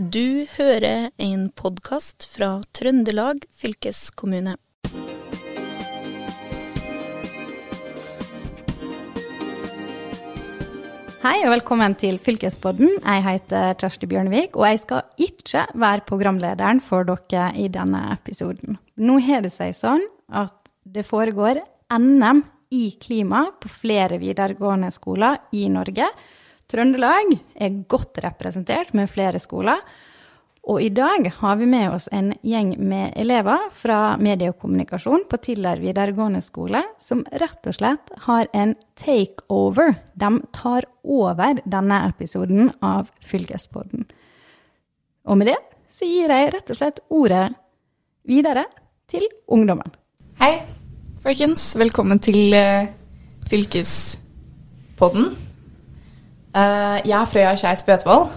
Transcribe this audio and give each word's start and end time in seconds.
Du 0.00 0.46
hører 0.56 1.10
en 1.20 1.50
podkast 1.52 2.24
fra 2.32 2.62
Trøndelag 2.72 3.42
fylkeskommune. 3.52 4.54
Hei 11.20 11.34
og 11.44 11.50
velkommen 11.52 11.98
til 12.00 12.16
Fylkespodden. 12.16 12.94
Jeg 13.04 13.26
heter 13.26 13.76
Kjersti 13.76 14.08
Bjørnevik, 14.08 14.56
og 14.56 14.70
jeg 14.70 14.80
skal 14.86 15.02
ikke 15.20 15.66
være 15.76 16.06
programlederen 16.08 16.80
for 16.80 17.04
dere 17.04 17.50
i 17.60 17.68
denne 17.68 18.06
episoden. 18.14 18.80
Nå 18.96 19.20
har 19.28 19.44
det 19.44 19.52
seg 19.52 19.76
sånn 19.76 20.06
at 20.32 20.56
det 20.88 21.04
foregår 21.04 21.60
NM 21.92 22.40
i 22.72 22.86
klima 23.02 23.50
på 23.60 23.68
flere 23.68 24.16
videregående 24.22 24.88
skoler 24.94 25.42
i 25.52 25.68
Norge. 25.68 26.08
Trøndelag 26.70 27.34
er 27.58 27.82
godt 27.90 28.20
representert 28.22 28.94
med 28.94 29.10
flere 29.10 29.40
skoler. 29.42 29.80
Og 30.70 30.82
i 30.84 30.90
dag 30.92 31.24
har 31.40 31.56
vi 31.56 31.66
med 31.66 31.88
oss 31.96 32.06
en 32.12 32.34
gjeng 32.46 32.74
med 32.78 33.16
elever 33.18 33.70
fra 33.74 34.16
medie 34.20 34.52
og 34.52 34.60
kommunikasjon 34.60 35.24
på 35.30 35.40
Tiller 35.42 35.80
videregående 35.80 36.42
skole, 36.44 36.82
som 37.00 37.24
rett 37.32 37.66
og 37.66 37.74
slett 37.74 38.12
har 38.26 38.46
en 38.54 38.76
takeover. 39.00 39.96
De 40.14 40.30
tar 40.54 40.86
over 41.02 41.62
denne 41.64 42.02
episoden 42.10 42.70
av 42.84 43.08
Fylkespodden. 43.24 44.06
Og 45.26 45.40
med 45.40 45.50
det 45.50 45.58
så 45.90 46.06
gir 46.06 46.30
jeg 46.30 46.54
rett 46.54 46.70
og 46.70 46.78
slett 46.78 47.02
ordet 47.08 47.46
videre 48.28 48.68
til 49.10 49.26
ungdommen. 49.50 49.90
Hei, 50.38 50.60
folkens. 51.24 51.72
Velkommen 51.80 52.22
til 52.22 52.52
uh, 52.54 52.84
Fylkespodden. 53.50 55.32
Uh, 56.50 56.98
jeg 57.06 57.14
er 57.14 57.28
Frøya 57.30 57.54
Skei 57.58 57.76
Spøtvold. 57.78 58.30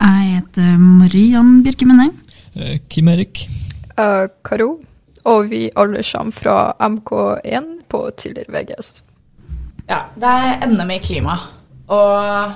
Jeg 0.00 0.28
heter 0.36 0.76
Mariann 0.80 1.62
Birkemenne. 1.64 2.10
Eh, 2.56 2.78
Kim 2.88 3.08
Erik. 3.12 3.42
Uh, 3.98 4.28
Karo. 4.44 4.78
Og 5.26 5.50
vi 5.50 5.66
alle 5.76 6.04
kommer 6.06 6.32
fra 6.32 6.72
MK1 6.80 7.66
på 7.90 8.00
tidligere 8.16 8.52
VGS. 8.54 9.02
Ja, 9.88 9.98
det 10.16 10.30
er 10.30 10.66
NM 10.66 10.90
i 10.94 10.98
klima. 11.02 11.36
Og 11.88 12.52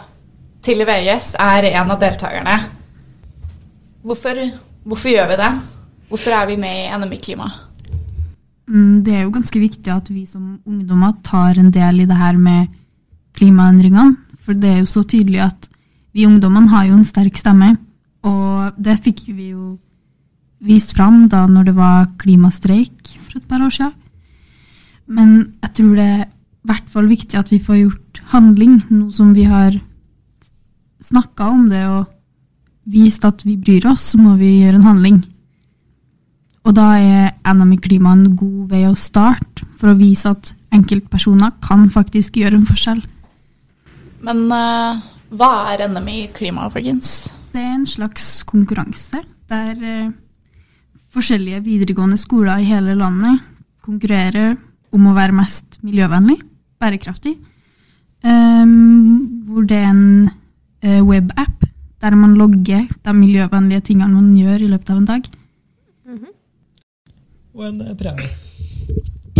Tiller 0.62 0.88
VGS 0.88 1.34
er 1.40 1.68
en 1.74 1.90
av 1.90 2.00
deltakerne. 2.00 2.56
Hvorfor, 4.02 4.40
hvorfor 4.84 5.12
gjør 5.12 5.28
vi 5.30 5.36
det? 5.42 5.50
Hvorfor 6.08 6.36
er 6.40 6.46
vi 6.48 6.56
med 6.56 6.86
i 6.86 6.96
NM 6.96 7.12
i 7.12 7.20
klima? 7.20 7.50
Mm, 8.68 9.04
Det 9.04 9.14
er 9.14 9.22
jo 9.22 9.34
ganske 9.34 9.60
viktig 9.60 9.92
at 9.92 10.08
vi 10.10 10.24
som 10.26 10.60
ungdommer 10.66 11.12
tar 11.24 11.58
en 11.58 11.70
del 11.70 12.00
i 12.00 12.06
det 12.06 12.16
her 12.16 12.36
med 12.38 12.66
klimaendringene. 13.34 14.16
For 14.50 14.58
det 14.58 14.66
er 14.66 14.78
jo 14.80 14.88
så 14.90 15.04
tydelig 15.06 15.44
at 15.44 15.68
vi 16.10 16.24
ungdommene 16.26 16.72
har 16.72 16.88
jo 16.88 16.96
en 16.98 17.06
sterk 17.06 17.36
stemme. 17.38 17.76
Og 18.26 18.74
det 18.82 18.96
fikk 19.04 19.28
vi 19.28 19.52
jo 19.52 19.76
vist 20.66 20.90
fram 20.96 21.28
da 21.30 21.44
når 21.46 21.68
det 21.68 21.74
var 21.76 22.08
klimastreik 22.18 23.12
for 23.22 23.38
et 23.38 23.46
par 23.46 23.62
år 23.62 23.70
siden. 23.70 23.92
Men 25.06 25.36
jeg 25.62 25.70
tror 25.78 25.92
det 25.94 26.06
er 26.08 26.24
i 26.24 26.66
hvert 26.66 26.90
fall 26.90 27.06
viktig 27.12 27.38
at 27.38 27.52
vi 27.54 27.60
får 27.62 27.78
gjort 27.78 28.20
handling, 28.32 28.74
nå 28.90 29.12
som 29.14 29.30
vi 29.38 29.46
har 29.46 29.78
snakka 30.98 31.46
om 31.46 31.70
det 31.70 31.84
og 31.86 32.10
vist 32.90 33.22
at 33.24 33.46
vi 33.46 33.54
bryr 33.54 33.86
oss, 33.92 34.10
så 34.10 34.18
må 34.18 34.34
vi 34.34 34.64
gjøre 34.64 34.80
en 34.80 34.88
handling. 34.88 35.22
Og 36.66 36.74
da 36.74 36.90
er 36.98 37.54
NM 37.54 37.78
i 37.78 37.80
klima 37.86 38.18
en 38.18 38.34
god 38.34 38.74
vei 38.74 38.82
å 38.90 38.98
starte, 38.98 39.62
for 39.78 39.94
å 39.94 39.98
vise 40.02 40.34
at 40.34 40.56
enkeltpersoner 40.74 41.54
kan 41.62 41.86
faktisk 41.94 42.42
gjøre 42.42 42.58
en 42.58 42.66
forskjell. 42.66 43.06
Men 44.26 44.42
uh, 44.52 45.00
hva 45.36 45.50
er 45.72 45.86
NM 45.88 46.08
i 46.12 46.18
klima, 46.34 46.68
folkens? 46.72 47.30
Det 47.52 47.60
er 47.60 47.76
en 47.76 47.86
slags 47.88 48.42
konkurranse 48.48 49.22
der 49.50 49.78
uh, 49.80 50.10
forskjellige 51.14 51.62
videregående 51.66 52.18
skoler 52.20 52.60
i 52.60 52.68
hele 52.68 52.94
landet 52.98 53.40
konkurrerer 53.84 54.54
om 54.94 55.08
å 55.08 55.14
være 55.16 55.34
mest 55.34 55.80
miljøvennlig, 55.86 56.36
bærekraftig. 56.82 57.36
Um, 58.20 59.42
hvor 59.48 59.64
det 59.64 59.78
er 59.80 59.88
en 59.88 60.04
uh, 60.28 61.00
webapp 61.06 61.64
der 62.00 62.16
man 62.16 62.36
logger 62.36 62.86
de 62.88 63.16
miljøvennlige 63.16 63.88
tingene 63.90 64.14
man 64.16 64.32
gjør 64.36 64.64
i 64.64 64.70
løpet 64.72 64.92
av 64.92 65.00
en 65.00 65.10
dag. 65.14 65.26
Og 67.56 67.66
en 67.66 67.82
premie. 67.98 68.49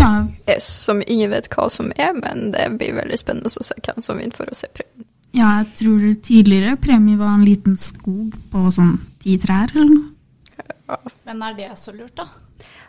Ja, 0.00 0.27
Yes, 0.49 0.66
som 0.87 1.03
ingen 1.06 1.31
vet 1.31 1.49
hva 1.53 1.69
som 1.71 1.93
er, 1.97 2.12
men 2.16 2.50
det 2.55 2.66
blir 2.81 2.97
veldig 2.97 3.19
spennende 3.21 3.53
å 3.53 3.65
se 3.65 3.77
hvem 3.84 4.03
som 4.03 4.19
vinner 4.19 4.37
for 4.37 4.50
å 4.50 4.56
se 4.56 4.69
premien. 4.75 5.06
ja, 5.33 5.49
jeg 5.61 5.66
tror 5.78 6.06
tidligere 6.27 6.77
premie 6.77 7.19
var 7.21 7.37
en 7.37 7.44
liten 7.47 7.77
skog 7.78 8.34
på 8.50 8.71
sånn 8.75 8.97
ti 9.22 9.37
trær 9.39 9.71
eller 9.77 9.93
noe. 9.93 10.09
Ja. 10.91 10.97
Men 11.28 11.43
er 11.47 11.55
det 11.55 11.69
så 11.78 11.93
lurt, 11.94 12.16
da? 12.19 12.27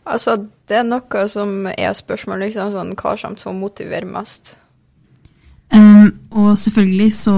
Altså, 0.10 0.48
det 0.68 0.80
er 0.80 0.88
noe 0.88 1.28
som 1.30 1.68
er 1.70 1.94
spørsmål, 1.94 2.48
liksom, 2.48 2.72
sånn, 2.74 2.96
hva 2.98 3.14
som 3.20 3.38
som 3.38 3.60
motiverer 3.62 4.10
mest. 4.10 4.56
Um, 5.72 6.10
og 6.32 6.58
selvfølgelig 6.60 7.12
så 7.14 7.36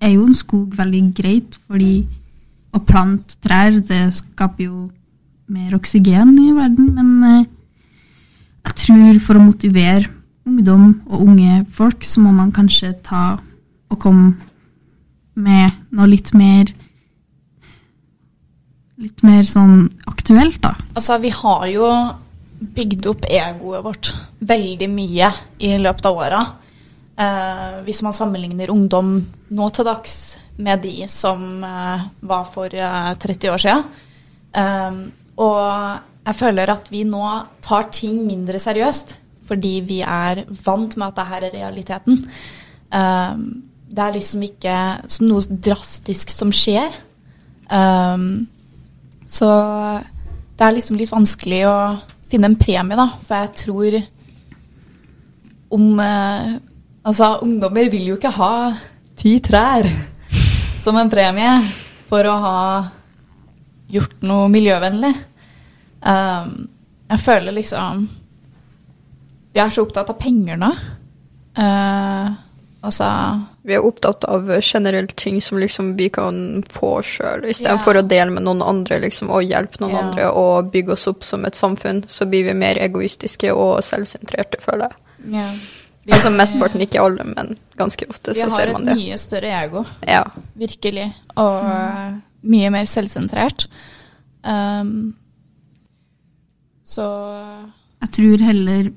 er 0.00 0.14
jo 0.14 0.28
en 0.28 0.36
skog 0.38 0.76
veldig 0.78 1.02
greit, 1.18 1.58
fordi 1.66 2.06
å 2.72 2.80
plante 2.86 3.36
trær, 3.42 3.74
det 3.82 4.04
skaper 4.14 4.68
jo 4.68 4.84
mer 5.50 5.74
oksygen 5.74 6.36
i 6.38 6.52
verden, 6.54 6.92
men 6.94 7.10
eh, 7.26 7.48
jeg 8.66 8.76
tror 8.84 9.20
for 9.24 9.38
å 9.38 9.44
motivere 9.44 10.10
ungdom 10.48 11.02
og 11.08 11.24
unge 11.28 11.64
folk, 11.74 12.04
så 12.04 12.22
må 12.24 12.32
man 12.34 12.52
kanskje 12.54 12.92
ta 13.06 13.24
og 13.90 13.98
komme 14.00 14.34
med 15.40 15.72
noe 15.94 16.10
litt 16.10 16.34
mer 16.36 16.76
Litt 19.00 19.22
mer 19.24 19.46
sånn 19.48 19.86
aktuelt, 20.10 20.58
da. 20.60 20.74
Altså, 20.92 21.14
vi 21.22 21.30
har 21.32 21.62
jo 21.72 21.86
bygd 22.60 23.06
opp 23.08 23.22
egoet 23.32 23.80
vårt 23.86 24.10
veldig 24.44 24.88
mye 24.92 25.30
i 25.64 25.70
løpet 25.80 26.08
av 26.10 26.20
åra. 26.20 26.40
Eh, 27.16 27.78
hvis 27.86 28.02
man 28.04 28.12
sammenligner 28.12 28.68
ungdom 28.74 29.14
nå 29.56 29.70
til 29.72 29.88
dags 29.88 30.18
med 30.60 30.84
de 30.84 31.08
som 31.08 31.64
eh, 31.64 32.04
var 32.28 32.44
for 32.52 32.76
eh, 32.76 33.08
30 33.24 33.54
år 33.54 33.64
siden. 33.64 33.88
Eh, 34.52 35.00
og 35.40 36.09
jeg 36.26 36.36
føler 36.36 36.72
at 36.72 36.90
vi 36.92 37.02
nå 37.08 37.24
tar 37.64 37.88
ting 37.94 38.22
mindre 38.26 38.60
seriøst 38.62 39.16
fordi 39.50 39.80
vi 39.82 39.98
er 40.06 40.44
vant 40.62 40.92
med 40.94 41.08
at 41.08 41.16
det 41.16 41.26
her 41.26 41.44
er 41.48 41.54
realiteten. 41.56 42.20
Eh, 42.94 43.40
det 43.90 44.04
er 44.04 44.14
liksom 44.14 44.44
ikke 44.46 44.74
noe 45.26 45.58
drastisk 45.66 46.30
som 46.30 46.52
skjer. 46.54 46.94
Eh, 47.66 48.26
så 49.26 49.50
det 50.54 50.66
er 50.66 50.76
liksom 50.76 51.00
litt 51.00 51.10
vanskelig 51.10 51.64
å 51.66 51.76
finne 52.30 52.52
en 52.52 52.58
premie, 52.60 52.94
da. 52.94 53.08
For 53.26 53.42
jeg 53.42 53.54
tror 53.64 54.00
om 55.74 56.02
eh, 56.04 56.58
Altså, 57.00 57.38
ungdommer 57.40 57.88
vil 57.88 58.10
jo 58.10 58.18
ikke 58.18 58.34
ha 58.36 58.54
ti 59.16 59.38
trær 59.40 59.86
som 60.82 60.98
en 61.00 61.08
premie 61.08 61.54
for 62.10 62.28
å 62.28 62.34
ha 62.42 62.58
gjort 63.88 64.20
noe 64.28 64.50
miljøvennlig. 64.52 65.14
Um, 66.00 66.68
jeg 67.10 67.20
føler 67.20 67.52
liksom 67.52 68.06
Vi 69.52 69.60
er 69.60 69.72
så 69.74 69.82
opptatt 69.84 70.08
av 70.08 70.16
penger 70.16 70.56
nå. 70.60 70.70
Uh, 71.58 72.30
altså 72.80 73.08
Vi 73.66 73.74
er 73.76 73.84
opptatt 73.84 74.24
av 74.24 74.48
generelt 74.62 75.12
ting 75.20 75.40
som 75.44 75.58
liksom 75.60 75.92
vi 75.98 76.08
kan 76.14 76.62
få 76.72 76.94
sjøl, 77.04 77.44
istedenfor 77.50 77.98
yeah. 77.98 78.04
å 78.04 78.08
dele 78.14 78.36
med 78.36 78.46
noen 78.46 78.62
andre 78.64 79.02
liksom, 79.04 79.28
og 79.34 79.44
hjelpe 79.44 79.82
noen 79.82 79.96
yeah. 79.96 80.06
andre 80.06 80.30
og 80.30 80.70
bygge 80.72 80.96
oss 80.96 81.10
opp 81.10 81.26
som 81.26 81.44
et 81.44 81.58
samfunn. 81.58 82.04
Så 82.08 82.24
blir 82.30 82.46
vi 82.48 82.56
mer 82.56 82.80
egoistiske 82.80 83.52
og 83.52 83.82
selvsentrerte, 83.84 84.62
føler 84.64 84.88
jeg. 84.88 85.04
Yeah. 85.34 85.60
Vi, 86.00 86.14
Altså 86.16 86.30
Mesteparten, 86.32 86.80
ikke 86.80 87.02
alle, 87.02 87.24
men 87.28 87.58
ganske 87.76 88.06
ofte 88.08 88.32
så 88.32 88.48
ser 88.48 88.72
man 88.72 88.86
det. 88.86 88.94
Vi 88.96 89.02
har 89.02 89.10
et 89.10 89.10
mye 89.10 89.18
større 89.20 89.50
ego. 89.60 89.82
Ja. 90.08 90.22
Virkelig. 90.56 91.10
Og 91.36 91.66
mm. 91.66 92.20
mye 92.54 92.70
mer 92.72 92.88
selvsentrert. 92.88 93.66
Um, 94.40 95.12
så 96.90 97.06
Jeg 98.00 98.10
tror 98.16 98.42
heller 98.42 98.90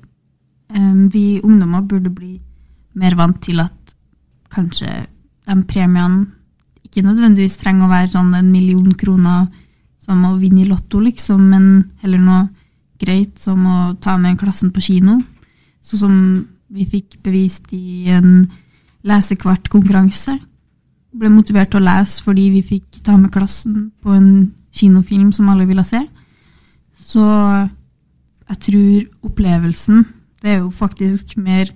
um, 0.74 1.08
vi 1.12 1.40
ungdommer 1.44 1.84
burde 1.86 2.10
bli 2.10 2.38
mer 2.94 3.14
vant 3.18 3.40
til 3.42 3.60
at 3.62 3.94
kanskje 4.54 4.88
de 5.44 5.56
premiene 5.68 6.26
ikke 6.84 7.04
nødvendigvis 7.04 7.58
trenger 7.60 7.86
å 7.86 7.92
være 7.92 8.12
sånn 8.14 8.34
en 8.38 8.50
million 8.52 8.90
kroner 8.94 9.46
som 10.04 10.24
å 10.28 10.34
vinne 10.38 10.62
i 10.62 10.68
Lotto, 10.68 11.00
liksom, 11.00 11.40
men 11.50 11.66
heller 12.02 12.20
noe 12.20 12.42
greit 13.00 13.40
som 13.40 13.64
å 13.66 13.76
ta 14.00 14.16
med 14.20 14.38
klassen 14.38 14.70
på 14.72 14.82
kino. 14.84 15.18
Sånn 15.84 16.00
som 16.00 16.16
vi 16.74 16.86
fikk 16.88 17.18
bevist 17.24 17.72
i 17.74 18.10
en 18.12 18.44
lesekvartkonkurranse. 19.08 20.36
Ble 21.14 21.30
motivert 21.32 21.72
til 21.72 21.82
å 21.82 21.86
lese 21.86 22.24
fordi 22.24 22.50
vi 22.56 22.62
fikk 22.74 23.00
ta 23.06 23.16
med 23.20 23.32
klassen 23.34 23.88
på 24.04 24.14
en 24.14 24.28
kinofilm 24.74 25.32
som 25.34 25.48
alle 25.52 25.66
ville 25.68 25.84
se. 25.88 26.02
Så 26.94 27.24
jeg 28.48 28.58
tror 28.60 29.30
opplevelsen 29.30 30.04
Det 30.42 30.50
er 30.52 30.58
jo 30.58 30.70
faktisk 30.70 31.36
mer 31.40 31.70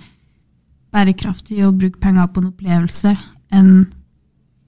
bærekraftig 0.92 1.62
å 1.64 1.72
bruke 1.76 2.00
penger 2.00 2.26
på 2.32 2.42
en 2.42 2.50
opplevelse 2.50 3.14
enn 3.54 3.70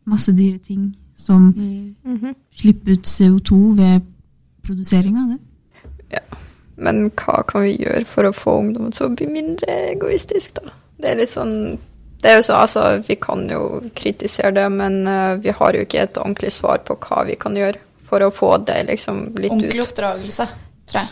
masse 0.09 0.33
dyre 0.37 0.59
ting 0.65 0.95
som 1.15 1.51
Mm. 1.53 1.95
Mhm. 2.05 2.35
slipper 2.57 2.93
ut 2.93 3.03
CO2 3.07 3.77
ved 3.77 4.01
produsering 4.65 5.17
av 5.19 5.29
det. 5.29 5.39
Ja. 6.13 6.39
Men 6.79 7.11
hva 7.11 7.43
kan 7.47 7.63
vi 7.63 7.77
gjøre 7.77 8.07
for 8.07 8.23
å 8.25 8.33
få 8.33 8.59
ungdommen 8.63 8.93
til 8.93 9.07
å 9.07 9.15
bli 9.17 9.27
mindre 9.27 9.67
egoistisk, 9.93 10.55
da? 10.55 10.71
Det 10.99 11.11
er 11.11 11.17
litt 11.17 11.29
sånn 11.29 11.79
det 12.23 12.31
er 12.31 12.37
jo 12.37 12.43
så, 12.43 12.55
altså, 12.61 13.03
Vi 13.07 13.15
kan 13.17 13.49
jo 13.49 13.81
kritisere 13.97 14.53
det, 14.55 14.71
men 14.73 15.07
uh, 15.09 15.37
vi 15.37 15.51
har 15.51 15.73
jo 15.73 15.81
ikke 15.81 16.03
et 16.03 16.15
ordentlig 16.19 16.53
svar 16.53 16.79
på 16.85 16.97
hva 17.01 17.25
vi 17.27 17.35
kan 17.37 17.55
gjøre 17.55 17.77
for 18.05 18.21
å 18.21 18.31
få 18.33 18.65
det 18.67 18.87
liksom 18.89 19.35
litt 19.37 19.51
Ordentlig 19.53 19.81
ut. 19.81 19.89
oppdragelse, 19.89 20.47
tror 20.87 21.01
jeg. 21.01 21.09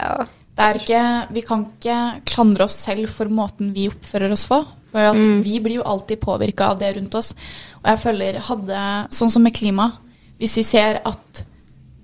Ja. 0.00 0.26
Det 0.56 0.66
er 0.66 0.78
ikke, 0.80 1.02
vi 1.36 1.42
kan 1.46 1.62
ikke 1.68 1.98
klandre 2.28 2.66
oss 2.66 2.76
selv 2.84 3.08
for 3.12 3.30
måten 3.32 3.70
vi 3.76 3.86
oppfører 3.88 4.32
oss 4.34 4.46
på. 4.50 4.58
For 4.90 4.98
at 5.12 5.16
Mm. 5.16 5.42
vi 5.46 5.60
blir 5.62 5.76
jo 5.78 5.84
alltid 5.86 6.20
påvirka 6.20 6.70
av 6.72 6.80
det 6.80 6.96
rundt 6.96 7.14
oss. 7.14 7.32
Og 7.80 7.86
jeg 7.92 7.98
føler 8.02 8.40
hadde, 8.40 8.80
sånn 9.14 9.30
som 9.30 9.42
med 9.42 9.54
klima, 9.54 9.92
hvis 10.40 10.56
vi 10.58 10.62
ser 10.66 11.00
at 11.06 11.44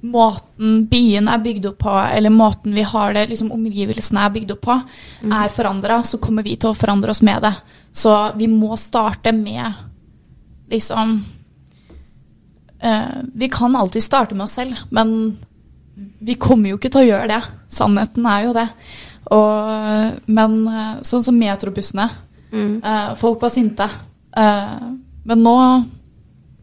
måten 0.07 0.87
byen 0.89 1.27
er 1.29 1.39
bygd 1.43 1.67
opp 1.67 1.79
på, 1.83 1.95
eller 2.15 2.31
måten 2.31 2.73
vi 2.77 2.83
har 2.83 3.13
det, 3.17 3.29
liksom 3.29 3.51
omgivelsene 3.51 4.23
er 4.25 4.31
bygd 4.31 4.53
opp 4.53 4.61
på, 4.69 4.77
er 5.25 5.49
forandra, 5.49 6.03
så 6.05 6.21
kommer 6.23 6.45
vi 6.47 6.55
til 6.57 6.71
å 6.71 6.77
forandre 6.79 7.11
oss 7.11 7.23
med 7.23 7.43
det. 7.43 7.55
Så 7.93 8.13
vi 8.37 8.47
må 8.47 8.77
starte 8.79 9.33
med 9.35 9.75
liksom 10.71 11.25
eh, 12.81 13.23
Vi 13.35 13.49
kan 13.49 13.77
alltid 13.77 14.03
starte 14.03 14.35
med 14.35 14.45
oss 14.45 14.57
selv, 14.59 14.77
men 14.91 15.39
vi 15.97 16.37
kommer 16.41 16.71
jo 16.71 16.79
ikke 16.79 16.91
til 16.93 17.05
å 17.05 17.09
gjøre 17.11 17.29
det. 17.31 17.41
Sannheten 17.73 18.27
er 18.29 18.47
jo 18.47 18.55
det. 18.57 18.67
Og, 19.35 20.21
men 20.29 20.57
eh, 20.69 20.93
sånn 21.07 21.25
som 21.25 21.39
metrobussene. 21.39 22.07
Mm. 22.53 22.75
Eh, 22.85 23.11
folk 23.21 23.41
var 23.43 23.53
sinte. 23.55 23.89
Eh, 24.37 24.77
men 25.27 25.43
nå 25.43 25.57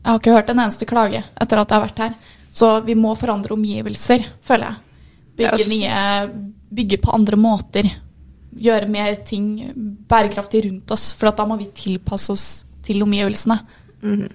Jeg 0.03 0.12
har 0.12 0.19
ikke 0.19 0.35
hørt 0.35 0.50
en 0.51 0.59
eneste 0.59 0.88
klage 0.88 1.19
etter 1.24 1.59
at 1.59 1.69
jeg 1.71 1.80
har 1.80 1.85
vært 1.85 2.01
her. 2.03 2.15
Så 2.53 2.69
vi 2.85 2.95
må 3.00 3.13
forandre 3.18 3.56
omgivelser, 3.56 4.25
føler 4.44 4.68
jeg. 4.68 4.81
Bygge, 5.39 5.68
nye, 5.71 6.01
bygge 6.69 7.00
på 7.01 7.13
andre 7.15 7.39
måter. 7.39 7.88
Gjøre 8.53 8.89
mer 8.91 9.15
ting 9.25 9.47
bærekraftig 10.12 10.65
rundt 10.68 10.91
oss. 10.94 11.07
For 11.18 11.31
at 11.31 11.39
da 11.39 11.47
må 11.50 11.57
vi 11.57 11.71
tilpasse 11.74 12.35
oss 12.35 12.47
til 12.85 13.01
omgivelsene. 13.06 13.57
Mhm. 14.03 14.27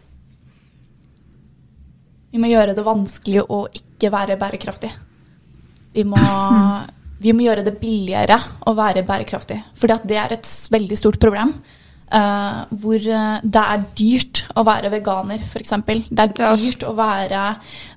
Vi 2.28 2.40
må 2.40 2.50
gjøre 2.50 2.75
det 2.76 2.84
vanskelig 2.84 3.42
å 3.48 3.64
ikke 3.72 4.12
være 4.12 4.36
bærekraftig. 4.40 4.90
Vi 5.96 6.04
må, 6.06 6.20
vi 7.25 7.34
må 7.34 7.46
gjøre 7.46 7.64
det 7.66 7.78
billigere 7.80 8.38
å 8.69 8.75
være 8.76 9.06
bærekraftig. 9.08 9.58
For 9.78 9.90
det 9.90 10.19
er 10.19 10.36
et 10.36 10.48
veldig 10.75 10.98
stort 11.00 11.20
problem. 11.22 11.54
Uh, 12.08 12.64
hvor 12.80 12.96
eh, 12.96 13.40
det 13.44 13.60
er 13.60 13.82
dyrt 13.98 14.40
å 14.56 14.62
være 14.64 14.88
veganer, 14.94 15.42
f.eks. 15.44 15.75
Det 16.08 16.22
er 16.25 16.30
dyrt 16.56 16.86
å 16.88 16.94
være, 16.96 17.42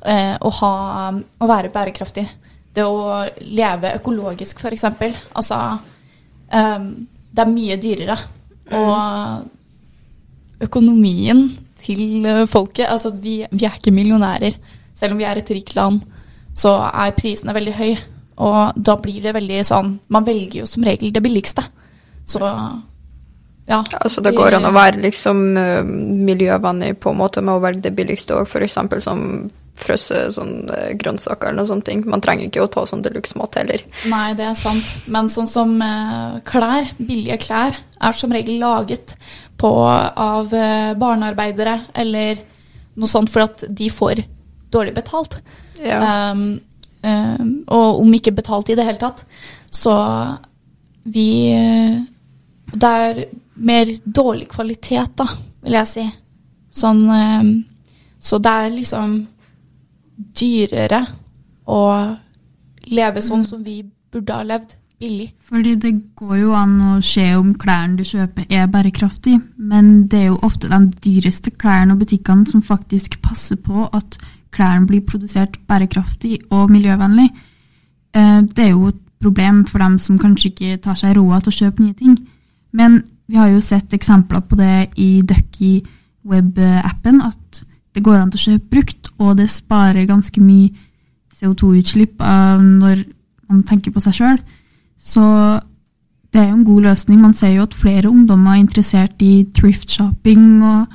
uh, 0.04 0.36
å, 0.36 0.52
ha, 0.58 0.72
å 1.16 1.48
være 1.48 1.72
bærekraftig. 1.72 2.26
Det 2.76 2.84
å 2.84 3.22
leve 3.56 3.94
økologisk, 3.96 4.60
f.eks. 4.60 4.84
Altså 5.32 5.62
um, 6.52 6.90
Det 7.32 7.44
er 7.46 7.54
mye 7.54 7.80
dyrere. 7.80 8.18
Og 8.76 10.68
økonomien 10.68 11.46
til 11.82 12.26
eh, 12.26 12.46
folket. 12.50 12.88
Altså, 12.90 13.14
vi, 13.14 13.42
vi 13.52 13.68
er 13.68 13.78
ikke 13.78 13.94
millionærer. 13.96 14.58
Selv 14.98 15.16
om 15.16 15.22
vi 15.22 15.28
er 15.28 15.40
et 15.40 15.54
rikt 15.54 15.76
land, 15.78 16.02
så 16.58 16.76
er 16.90 17.16
prisene 17.18 17.56
veldig 17.56 17.76
høye. 17.78 18.00
Og 18.42 18.78
da 18.80 18.96
blir 18.98 19.22
det 19.22 19.36
veldig 19.36 19.60
sånn 19.68 19.90
Man 20.10 20.26
velger 20.26 20.64
jo 20.64 20.70
som 20.70 20.86
regel 20.88 21.12
det 21.14 21.22
billigste. 21.22 21.66
Så 22.26 22.42
ja. 22.42 23.80
Altså, 24.02 24.24
det 24.26 24.34
går 24.36 24.58
an 24.58 24.68
å 24.68 24.76
være 24.76 25.02
liksom 25.04 25.42
eh, 25.60 25.82
miljøvennlig 25.86 26.96
på 27.00 27.14
en 27.14 27.20
måte 27.22 27.44
med 27.46 27.56
å 27.56 27.64
velge 27.64 27.86
det 27.86 27.96
billigste 27.96 28.36
òg, 28.36 28.50
f.eks. 28.50 28.80
som 29.06 29.22
frøsse 29.82 30.26
sånn 30.36 30.66
eh, 30.74 30.90
grønnsaker 31.00 31.56
noe 31.56 31.70
sånt. 31.70 31.86
ting. 31.88 32.02
Man 32.10 32.24
trenger 32.24 32.50
ikke 32.50 32.66
å 32.66 32.72
ta 32.74 32.84
sånn 32.90 33.06
deluxe-mat 33.06 33.56
heller. 33.62 33.86
Nei, 34.12 34.34
det 34.38 34.50
er 34.50 34.58
sant. 34.60 34.96
Men 35.14 35.30
sånn 35.32 35.50
som 35.50 35.78
klær, 36.48 36.92
billige 37.00 37.40
klær, 37.46 37.80
er 38.02 38.18
som 38.18 38.34
regel 38.34 38.60
laget 38.62 39.16
på, 39.62 39.72
av 40.26 40.54
eh, 40.58 40.94
barnearbeidere 40.98 41.78
eller 42.02 42.42
noe 42.98 43.10
sånt 43.10 43.30
for 43.32 43.46
at 43.46 43.64
de 43.70 43.90
får 43.94 44.24
dårlig 44.74 44.96
betalt. 44.96 45.38
Ja. 45.82 46.32
Um, 46.32 46.60
um, 47.04 47.52
og 47.68 48.02
om 48.02 48.16
ikke 48.18 48.34
betalt 48.38 48.72
i 48.72 48.78
det 48.78 48.86
hele 48.88 49.02
tatt. 49.02 49.26
Så 49.72 49.94
vi 51.04 51.52
Det 52.72 52.88
er 52.88 53.26
mer 53.56 53.90
dårlig 54.06 54.48
kvalitet, 54.52 55.16
da, 55.18 55.26
vil 55.64 55.78
jeg 55.80 55.90
si. 55.90 56.04
Sånn 56.72 57.02
um, 57.10 57.50
Så 58.20 58.38
det 58.40 58.52
er 58.52 58.76
liksom 58.76 59.16
dyrere 60.38 61.02
å 61.66 61.82
leve 62.92 63.24
sånn 63.26 63.44
som 63.48 63.64
vi 63.64 63.82
burde 64.12 64.38
ha 64.38 64.46
levd. 64.46 64.76
Billig. 65.02 65.32
Fordi 65.50 65.76
det 65.82 65.92
går 66.16 66.36
jo 66.38 66.52
an 66.54 66.76
å 66.92 66.92
se 67.02 67.24
om 67.36 67.56
klærne 67.58 67.98
du 67.98 68.04
kjøper 68.06 68.46
er 68.54 68.68
bærekraftige, 68.70 69.42
men 69.58 70.08
det 70.12 70.20
er 70.20 70.28
jo 70.30 70.40
ofte 70.46 70.70
de 70.70 70.92
dyreste 71.04 71.52
klærne 71.52 71.96
og 71.96 72.04
butikkene 72.04 72.46
som 72.48 72.62
faktisk 72.62 73.18
passer 73.22 73.58
på 73.58 73.88
at 73.90 74.20
klærne 74.54 74.86
blir 74.88 75.02
produsert 75.02 75.58
bærekraftig 75.68 76.38
og 76.52 76.70
miljøvennlig. 76.72 77.30
Eh, 78.14 78.42
Det 78.42 78.60
er 78.60 78.70
jo 78.70 78.88
et 78.88 79.02
problem 79.22 79.66
for 79.66 79.80
dem 79.80 80.00
som 80.00 80.20
kanskje 80.20 80.52
ikke 80.52 80.78
tar 80.82 80.96
seg 80.96 81.18
råd 81.18 81.42
til 81.42 81.52
å 81.52 81.60
kjøpe 81.60 81.84
nye 81.84 81.94
ting. 81.94 82.18
Men 82.74 83.04
vi 83.28 83.36
har 83.36 83.48
jo 83.48 83.62
sett 83.62 83.94
eksempler 83.94 84.42
på 84.42 84.56
det 84.56 84.90
i 84.98 85.22
Ducky 85.22 85.82
web-appen, 86.24 87.22
at 87.22 87.64
det 87.96 88.04
går 88.04 88.20
an 88.20 88.32
til 88.32 88.40
å 88.40 88.46
kjøpe 88.52 88.70
brukt, 88.70 89.10
og 89.20 89.38
det 89.38 89.50
sparer 89.50 90.06
ganske 90.06 90.42
mye 90.42 90.70
CO2-utslipp 91.40 92.20
når 92.20 93.06
man 93.50 93.64
tenker 93.64 93.92
på 93.92 94.00
seg 94.00 94.14
sjøl. 94.14 94.40
Så 95.02 95.24
det 96.32 96.42
er 96.42 96.50
jo 96.52 96.58
en 96.60 96.66
god 96.68 96.82
løsning. 96.88 97.20
Man 97.22 97.34
ser 97.38 97.56
jo 97.56 97.66
at 97.66 97.74
flere 97.76 98.10
ungdommer 98.10 98.54
er 98.56 98.62
interessert 98.64 99.22
i 99.26 99.48
thrift-shopping 99.58 100.62
og, 100.64 100.86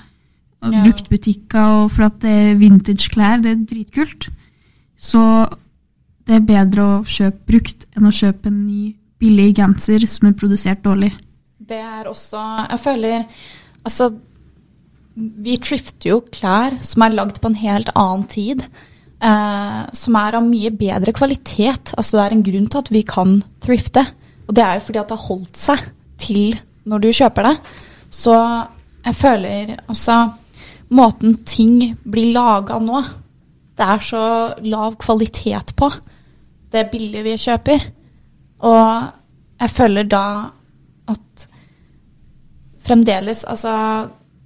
og 0.62 0.72
Ja. 0.72 0.82
bruktbutikker, 0.86 1.60
og 1.82 1.90
for 1.92 2.06
at 2.08 2.20
det 2.22 2.30
er 2.30 2.54
vintage-klær. 2.60 3.42
Det 3.42 3.50
er 3.52 3.66
dritkult. 3.74 4.28
Så 4.96 5.20
det 6.26 6.34
er 6.36 6.46
bedre 6.46 6.82
å 6.86 7.04
kjøpe 7.04 7.44
brukt 7.46 7.86
enn 7.96 8.08
å 8.08 8.14
kjøpe 8.14 8.46
en 8.50 8.66
ny 8.66 8.94
billig 9.20 9.54
genser 9.56 10.06
som 10.06 10.28
er 10.28 10.32
produsert 10.38 10.82
dårlig. 10.84 11.12
Det 11.66 11.78
er 11.82 12.04
også 12.06 12.68
Jeg 12.70 12.80
føler 12.80 13.24
Altså, 13.86 14.10
vi 15.16 15.56
trifter 15.62 16.10
jo 16.10 16.20
klær 16.20 16.74
som 16.82 17.02
er 17.02 17.14
lagd 17.14 17.38
på 17.40 17.46
en 17.46 17.54
helt 17.54 17.88
annen 17.94 18.24
tid. 18.26 18.64
Eh, 19.16 19.82
som 19.96 20.16
er 20.20 20.36
av 20.36 20.44
mye 20.44 20.70
bedre 20.76 21.12
kvalitet. 21.16 21.94
Altså, 21.96 22.18
det 22.18 22.24
er 22.24 22.36
en 22.36 22.46
grunn 22.46 22.66
til 22.68 22.82
at 22.82 22.90
vi 22.92 23.02
kan 23.06 23.38
thrifte. 23.64 24.04
Og 24.46 24.56
det 24.56 24.64
er 24.64 24.76
jo 24.76 24.86
fordi 24.88 25.00
at 25.00 25.08
det 25.08 25.16
har 25.16 25.28
holdt 25.30 25.60
seg 25.60 25.84
til 26.20 26.58
når 26.86 27.02
du 27.02 27.08
kjøper 27.16 27.48
det. 27.48 27.54
Så 28.12 28.34
jeg 29.06 29.14
føler 29.14 29.78
altså 29.86 30.24
Måten 30.86 31.40
ting 31.42 31.96
blir 32.06 32.28
laga 32.30 32.76
nå, 32.78 33.00
det 33.74 33.86
er 33.90 34.04
så 34.06 34.20
lav 34.62 34.92
kvalitet 35.02 35.72
på 35.74 35.88
det 36.70 36.84
billige 36.92 37.24
vi 37.26 37.32
kjøper. 37.42 37.88
Og 38.70 38.84
jeg 39.58 39.72
føler 39.74 40.06
da 40.06 40.22
at 41.10 41.48
fremdeles 42.86 43.42
Altså, 43.50 43.72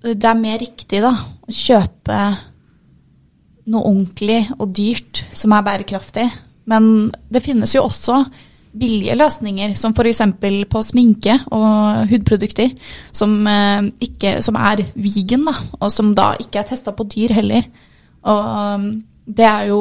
det 0.01 0.25
er 0.25 0.41
mer 0.41 0.57
riktig, 0.65 1.03
da, 1.05 1.13
å 1.13 1.53
kjøpe 1.53 2.17
noe 3.71 3.91
ordentlig 3.91 4.45
og 4.59 4.71
dyrt 4.77 5.25
som 5.37 5.53
er 5.53 5.67
bærekraftig. 5.67 6.29
Men 6.71 7.11
det 7.33 7.43
finnes 7.45 7.75
jo 7.75 7.85
også 7.89 8.23
billige 8.71 9.17
løsninger, 9.19 9.75
som 9.75 9.95
f.eks. 9.97 10.23
på 10.71 10.83
sminke 10.87 11.37
og 11.51 12.07
hudprodukter, 12.11 12.71
som, 13.13 13.35
eh, 13.51 13.91
ikke, 14.07 14.39
som 14.47 14.59
er 14.61 14.85
vegan, 14.95 15.49
da, 15.49 15.57
og 15.81 15.91
som 15.91 16.15
da 16.15 16.33
ikke 16.39 16.63
er 16.63 16.69
testa 16.71 16.95
på 16.95 17.09
dyr 17.11 17.35
heller. 17.35 17.67
Og 18.31 18.51
um, 18.77 18.91
det 19.27 19.47
er 19.47 19.71
jo 19.73 19.81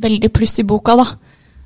veldig 0.00 0.32
pluss 0.34 0.58
i 0.58 0.66
boka, 0.66 0.96
da. 0.98 1.06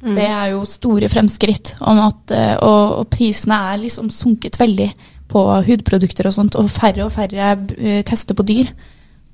Det 0.04 0.26
er 0.28 0.50
jo 0.52 0.66
store 0.68 1.08
fremskritt. 1.08 1.74
Om 1.80 2.00
at, 2.04 2.34
eh, 2.36 2.54
og, 2.60 2.98
og 3.00 3.08
prisene 3.12 3.56
er 3.72 3.80
liksom 3.86 4.10
sunket 4.12 4.58
veldig 4.60 4.90
på 5.32 5.44
hudprodukter 5.64 6.28
og 6.28 6.36
sånt, 6.36 6.58
og 6.60 6.68
færre 6.70 7.06
og 7.06 7.14
færre 7.14 7.54
eh, 7.78 8.02
tester 8.04 8.36
på 8.36 8.44
dyr. 8.44 8.68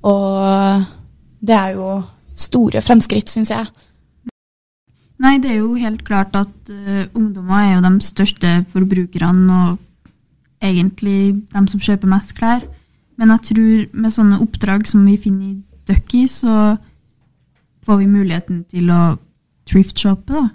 Og 0.07 0.85
det 1.41 1.55
er 1.57 1.73
jo 1.77 2.01
store 2.37 2.81
fremskritt, 2.81 3.29
syns 3.29 3.51
jeg. 3.51 3.65
Nei, 5.21 5.37
det 5.41 5.51
er 5.51 5.59
jo 5.59 5.75
helt 5.77 6.03
klart 6.05 6.35
at 6.37 6.69
uh, 6.69 7.05
ungdommer 7.13 7.61
er 7.61 7.73
jo 7.75 7.81
de 7.85 7.91
største 8.01 8.53
forbrukerne 8.73 9.57
og 9.57 9.77
egentlig 10.61 11.35
de 11.51 11.65
som 11.69 11.81
kjøper 11.81 12.09
mest 12.09 12.33
klær. 12.37 12.63
Men 13.19 13.33
jeg 13.35 13.51
tror 13.51 13.83
med 13.93 14.13
sånne 14.13 14.39
oppdrag 14.41 14.87
som 14.89 15.03
vi 15.05 15.17
finner 15.21 15.51
i 15.51 15.59
Ducky, 15.89 16.25
så 16.29 16.77
får 17.85 18.01
vi 18.01 18.09
muligheten 18.09 18.63
til 18.69 18.89
å 18.93 19.01
thrift-shoppe. 19.69 20.33
da. 20.33 20.49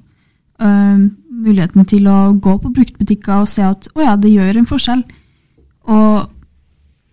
Uh, 0.57 1.11
muligheten 1.31 1.85
til 1.85 2.07
å 2.09 2.33
gå 2.33 2.57
på 2.59 2.73
bruktbutikker 2.73 3.43
og 3.45 3.51
se 3.51 3.63
at 3.63 3.91
å 3.95 4.03
ja, 4.03 4.17
det 4.17 4.33
gjør 4.33 4.63
en 4.63 4.71
forskjell. 4.71 5.03
Og 5.87 6.31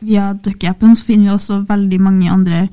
via 0.04 0.32
Ducky-appen 0.34 0.96
så 0.96 1.06
finner 1.06 1.30
vi 1.30 1.36
også 1.36 1.60
veldig 1.68 2.00
mange 2.02 2.32
andre 2.32 2.68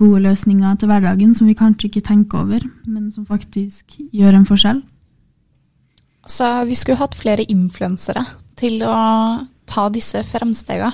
gode 0.00 0.22
løsninger 0.24 0.78
til 0.80 0.90
hverdagen 0.90 1.34
som 1.36 1.48
vi 1.50 1.56
kanskje 1.58 1.88
ikke 1.90 2.04
tenker 2.06 2.42
over, 2.44 2.64
men 2.88 3.10
som 3.12 3.26
faktisk 3.28 3.98
gjør 4.14 4.38
en 4.38 4.48
forskjell. 4.48 4.82
Så 6.26 6.48
vi 6.68 6.78
skulle 6.78 7.00
hatt 7.02 7.18
flere 7.18 7.46
influensere 7.50 8.24
til 8.58 8.82
å 8.86 8.96
ta 9.68 9.88
disse 9.92 10.22
fremstegene. 10.26 10.92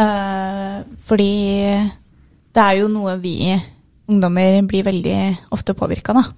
Eh, 0.00 0.78
fordi 1.06 1.34
det 2.50 2.62
er 2.62 2.80
jo 2.80 2.88
noe 2.90 3.16
vi 3.22 3.52
ungdommer 4.10 4.60
blir 4.66 4.86
veldig 4.86 5.18
ofte 5.54 5.74
påvirka 5.78 6.14
av. 6.16 6.32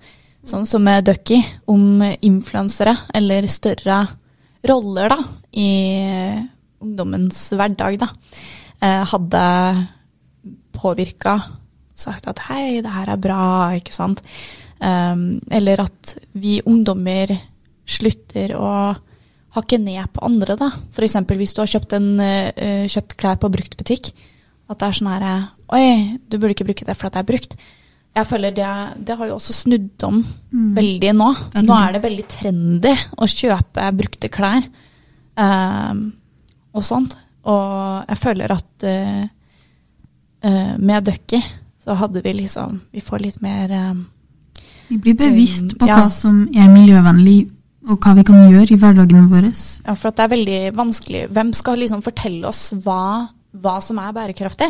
Sånn 0.44 0.66
som 0.66 0.82
med 0.82 1.06
Ducky, 1.06 1.38
om 1.70 2.02
influensere 2.02 2.96
eller 3.14 3.46
større 3.50 4.00
roller 4.66 5.14
da, 5.14 5.18
i 5.54 5.70
ungdommens 6.82 7.38
hverdag, 7.54 8.00
da, 8.02 8.08
eh, 8.82 9.04
hadde 9.06 9.42
påvirka 10.74 11.36
sagt 12.02 12.28
at 12.30 12.42
hei, 12.48 12.82
det 12.84 12.92
her 12.92 13.12
er 13.12 13.22
bra, 13.22 13.44
ikke 13.78 13.94
sant. 13.94 14.22
Um, 14.82 15.40
eller 15.52 15.84
at 15.84 16.16
vi 16.34 16.58
ungdommer 16.66 17.30
slutter 17.86 18.56
å 18.58 18.70
hakke 19.56 19.78
ned 19.78 20.08
på 20.14 20.24
andre, 20.26 20.56
da. 20.58 20.70
F.eks. 20.90 21.20
hvis 21.28 21.54
du 21.54 21.62
har 21.62 21.70
kjøpt, 21.70 21.94
en, 21.98 22.10
uh, 22.18 22.84
kjøpt 22.90 23.16
klær 23.20 23.38
på 23.42 23.52
brukt 23.52 23.76
butikk. 23.78 24.12
At 24.70 24.80
det 24.80 24.88
er 24.88 24.98
sånn 24.98 25.12
her 25.12 25.28
Oi, 25.72 26.18
du 26.28 26.36
burde 26.36 26.52
ikke 26.52 26.66
bruke 26.68 26.84
det 26.84 26.96
for 26.98 27.08
at 27.08 27.16
det 27.16 27.22
er 27.22 27.30
brukt. 27.30 27.54
Jeg 28.12 28.28
føler 28.28 28.52
det, 28.52 28.68
det 29.08 29.14
har 29.16 29.28
jo 29.30 29.38
også 29.38 29.54
snudd 29.56 30.04
om 30.04 30.18
mm. 30.20 30.72
veldig 30.76 31.12
nå. 31.16 31.28
Veldig. 31.54 31.68
Nå 31.68 31.76
er 31.78 31.94
det 31.94 32.02
veldig 32.04 32.26
trendy 32.28 32.92
å 33.16 33.28
kjøpe 33.30 33.86
brukte 33.96 34.28
klær 34.32 34.66
um, 35.40 36.02
og 36.76 36.84
sånt. 36.84 37.16
Og 37.48 38.10
jeg 38.10 38.20
føler 38.20 38.52
at 38.52 38.84
uh, 38.84 39.22
uh, 40.44 40.74
med 40.76 41.08
Ducky 41.08 41.40
så 41.82 41.96
hadde 41.98 42.22
vi 42.22 42.34
liksom 42.42 42.80
Vi 42.94 43.02
får 43.02 43.24
litt 43.24 43.40
mer 43.42 43.72
um, 43.90 44.04
Vi 44.88 44.98
blir 45.02 45.16
bevisst 45.18 45.74
på 45.80 45.88
ja. 45.88 45.98
hva 45.98 46.12
som 46.14 46.44
er 46.54 46.70
miljøvennlig, 46.70 47.50
og 47.88 47.98
hva 47.98 48.14
vi 48.18 48.24
kan 48.28 48.38
gjøre 48.44 48.74
i 48.74 48.78
hverdagen 48.78 49.28
vår. 49.32 49.48
Ja, 49.86 49.94
for 49.98 50.14
det 50.14 50.22
er 50.22 50.30
veldig 50.30 50.58
vanskelig. 50.78 51.22
Hvem 51.34 51.52
skal 51.56 51.80
liksom 51.82 52.04
fortelle 52.04 52.46
oss 52.50 52.68
hva, 52.84 53.26
hva 53.50 53.76
som 53.82 53.98
er 54.02 54.12
bærekraftig? 54.14 54.68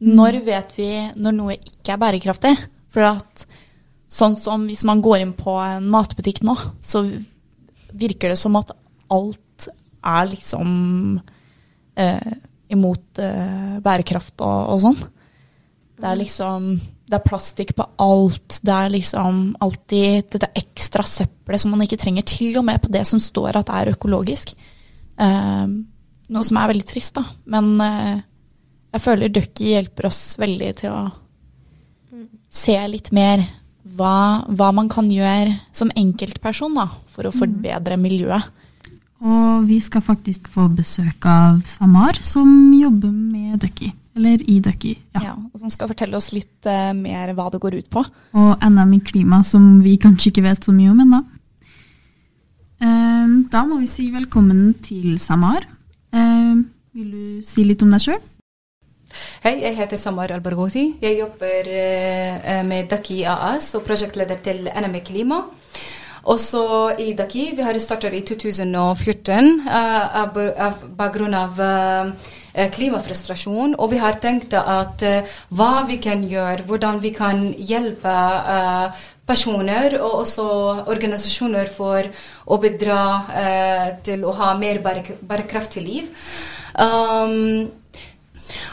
Mm. 0.00 0.12
Når 0.16 0.38
vet 0.46 0.72
vi 0.78 0.90
når 1.18 1.36
noe 1.36 1.56
ikke 1.58 1.96
er 1.96 2.00
bærekraftig? 2.00 2.54
For 2.94 3.04
at 3.10 3.44
sånn 4.08 4.38
som 4.40 4.64
hvis 4.70 4.86
man 4.88 5.02
går 5.04 5.24
inn 5.24 5.34
på 5.36 5.58
en 5.60 5.90
matbutikk 5.92 6.44
nå, 6.46 6.54
så 6.80 7.04
virker 7.96 8.32
det 8.32 8.40
som 8.40 8.56
at 8.60 8.72
alt 9.12 9.68
er 10.06 10.30
liksom 10.30 10.70
eh, 11.98 12.32
imot 12.72 13.20
eh, 13.22 13.76
bærekraft 13.82 14.40
og, 14.46 14.72
og 14.72 14.82
sånn. 14.86 14.98
Det 15.96 16.06
er 16.10 16.18
liksom 16.20 16.68
Det 17.06 17.14
er 17.16 17.24
plastikk 17.24 17.74
på 17.78 17.84
alt. 18.02 18.60
Det 18.66 18.72
er 18.74 18.90
liksom 18.90 19.42
alltid 19.62 20.30
dette 20.32 20.48
ekstra 20.58 21.04
søppelet 21.06 21.62
som 21.62 21.70
man 21.70 21.84
ikke 21.84 22.00
trenger, 22.02 22.26
til 22.26 22.56
og 22.58 22.64
med 22.66 22.80
på 22.82 22.90
det 22.90 23.04
som 23.06 23.22
står 23.22 23.60
at 23.60 23.68
det 23.68 23.76
er 23.76 23.92
økologisk. 23.92 24.56
Eh, 25.16 25.66
noe 26.26 26.48
som 26.48 26.58
er 26.58 26.72
veldig 26.72 26.86
trist, 26.88 27.14
da. 27.14 27.22
Men 27.46 27.78
eh, 27.80 28.24
jeg 28.96 29.04
føler 29.04 29.30
Ducky 29.30 29.70
hjelper 29.70 30.08
oss 30.10 30.20
veldig 30.40 30.72
til 30.82 30.96
å 30.96 31.04
se 32.56 32.76
litt 32.90 33.12
mer 33.14 33.44
hva, 33.96 34.42
hva 34.48 34.70
man 34.74 34.88
kan 34.90 35.08
gjøre 35.10 35.54
som 35.74 35.92
enkeltperson 35.94 36.74
da, 36.78 36.88
for 37.12 37.28
å 37.28 37.34
mm. 37.34 37.38
forbedre 37.38 37.98
miljøet. 38.00 38.50
Og 39.26 39.68
vi 39.68 39.78
skal 39.80 40.04
faktisk 40.04 40.48
få 40.52 40.66
besøk 40.76 41.24
av 41.30 41.62
Samar, 41.68 42.18
som 42.24 42.50
jobber 42.76 43.12
med 43.12 43.62
Ducky. 43.62 43.92
Eller 44.16 44.42
i 44.48 44.60
Ducky. 44.64 44.94
Ja. 45.12 45.20
ja. 45.28 45.34
og 45.36 45.60
Som 45.60 45.72
skal 45.72 45.90
fortelle 45.90 46.16
oss 46.16 46.30
litt 46.32 46.68
uh, 46.68 46.92
mer 46.96 47.34
hva 47.36 47.50
det 47.52 47.60
går 47.60 47.76
ut 47.82 47.88
på. 47.92 48.04
Og 48.40 48.64
NM 48.64 48.94
i 48.96 49.00
klima, 49.04 49.42
som 49.44 49.76
vi 49.84 49.98
kanskje 50.00 50.32
ikke 50.32 50.46
vet 50.46 50.64
så 50.64 50.72
mye 50.76 50.92
om 50.92 51.02
ennå. 51.04 51.20
Uh, 52.80 53.34
da 53.52 53.64
må 53.68 53.80
vi 53.82 53.90
si 53.90 54.08
velkommen 54.14 54.70
til 54.84 55.18
Samar. 55.22 55.68
Uh, 56.16 56.64
vil 56.96 57.12
du 57.12 57.44
si 57.44 57.66
litt 57.68 57.84
om 57.84 57.92
deg 57.92 58.06
sjøl? 58.06 58.24
Hei, 59.44 59.54
jeg 59.62 59.76
heter 59.76 60.00
Samar 60.00 60.32
Albarghouti. 60.34 60.88
Jeg 61.02 61.20
jobber 61.20 61.68
uh, 61.68 62.62
med 62.66 62.88
Ducky 62.90 63.20
AS 63.28 63.74
og 63.76 63.84
prosjektleder 63.86 64.40
til 64.44 64.64
NM 64.72 64.96
i 64.96 65.04
klima. 65.04 65.44
Også 66.26 66.60
i 66.98 67.12
Daki. 67.14 67.52
Vi 67.54 67.62
har 67.62 67.76
startet 67.78 68.14
i 68.18 68.22
2014 68.26 69.60
uh, 69.62 70.16
av, 70.24 70.38
av 70.58 70.80
bakgrunn 70.98 71.36
av 71.38 71.60
uh, 71.62 72.32
klimafrustrasjon. 72.74 73.76
Og 73.78 73.92
vi 73.92 74.00
har 74.02 74.18
tenkt 74.22 74.56
at 74.58 75.04
uh, 75.06 75.36
hva 75.54 75.84
vi 75.86 76.00
kan 76.02 76.24
gjøre, 76.26 76.66
hvordan 76.66 76.98
vi 77.04 77.14
kan 77.14 77.46
hjelpe 77.54 78.10
uh, 78.10 79.06
personer 79.26 80.00
og 80.00 80.22
også 80.24 80.48
organisasjoner 80.90 81.70
for 81.78 82.10
å 82.50 82.58
bidra 82.62 83.00
uh, 83.30 83.88
til 84.02 84.26
å 84.26 84.34
ha 84.34 84.52
mer 84.58 84.82
bærekraftig 84.82 85.86
liv. 85.86 86.10
Um, 86.74 87.68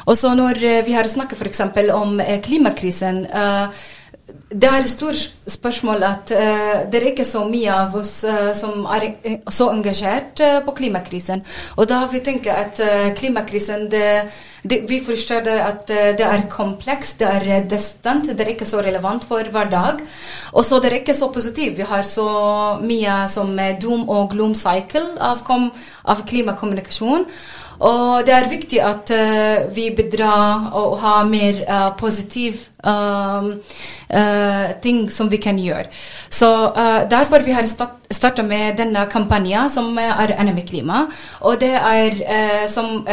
og 0.10 0.18
så 0.18 0.34
når 0.38 0.58
vi 0.88 0.94
har 0.98 1.06
snakket 1.10 1.38
f.eks. 1.38 1.68
om 1.94 2.18
klimakrisen 2.46 3.28
uh, 3.30 3.84
det 4.24 4.70
er 4.70 4.84
et 4.84 4.88
stort 4.88 5.20
spørsmål 5.52 6.04
at 6.08 6.32
uh, 6.32 6.84
det 6.88 7.00
er 7.00 7.06
ikke 7.10 7.26
så 7.28 7.42
mye 7.50 7.72
av 7.74 7.96
oss 8.00 8.22
uh, 8.24 8.54
som 8.56 8.86
er 8.96 9.10
så 9.52 9.68
engasjert 9.74 10.40
uh, 10.40 10.60
på 10.64 10.76
klimakrisen. 10.78 11.42
Og 11.76 11.90
da 11.92 12.00
vi 12.12 12.22
tenkt 12.24 12.48
at 12.48 12.80
klimakrisen 13.18 13.90
det, 13.92 14.30
det, 14.64 14.84
Vi 14.88 15.02
forstår 15.04 15.50
at 15.60 15.88
det 15.88 16.24
er 16.24 16.46
komplekst, 16.50 17.20
det 17.20 17.28
er 17.28 17.68
distant, 17.68 18.30
det 18.30 18.40
er 18.40 18.54
ikke 18.54 18.70
så 18.70 18.80
relevant 18.86 19.26
for 19.28 19.44
hver 19.44 19.70
dag. 19.70 20.00
Og 20.54 20.64
så 20.66 20.80
det 20.80 20.92
er 20.92 21.00
ikke 21.02 21.18
så 21.18 21.28
positivt. 21.34 21.78
Vi 21.78 21.84
har 21.84 22.04
så 22.08 22.80
mye 22.80 23.28
som 23.28 23.58
doom 23.82 24.08
og 24.08 24.32
gloom 24.32 24.56
cycle 24.56 25.18
av, 25.20 25.44
av 26.06 26.24
klimakommunikasjon. 26.30 27.28
Og 27.80 28.26
det 28.26 28.34
er 28.36 28.50
viktig 28.52 28.80
at 28.84 29.12
vi 29.76 29.90
bidrar 29.96 30.70
og 30.78 31.00
har 31.02 31.26
mer 31.26 31.64
positiv 32.00 32.62
um, 32.84 33.50
uh, 34.14 34.68
ting 34.84 35.06
som 35.12 35.32
vi 35.32 35.40
kan 35.42 35.60
gjøre. 35.60 35.90
Så 36.30 36.50
uh, 36.76 37.04
derfor 37.10 37.44
vi 37.46 37.56
har 37.56 37.68
starta 38.14 38.44
med 38.46 38.78
denne 38.78 39.06
kampanjen 39.12 39.70
som 39.70 39.98
er 40.00 40.36
NM 40.44 40.62
klima. 40.68 41.06
Og 41.42 41.60
det 41.62 41.74
er 41.78 42.20
eh, 42.24 42.66
som 42.72 43.06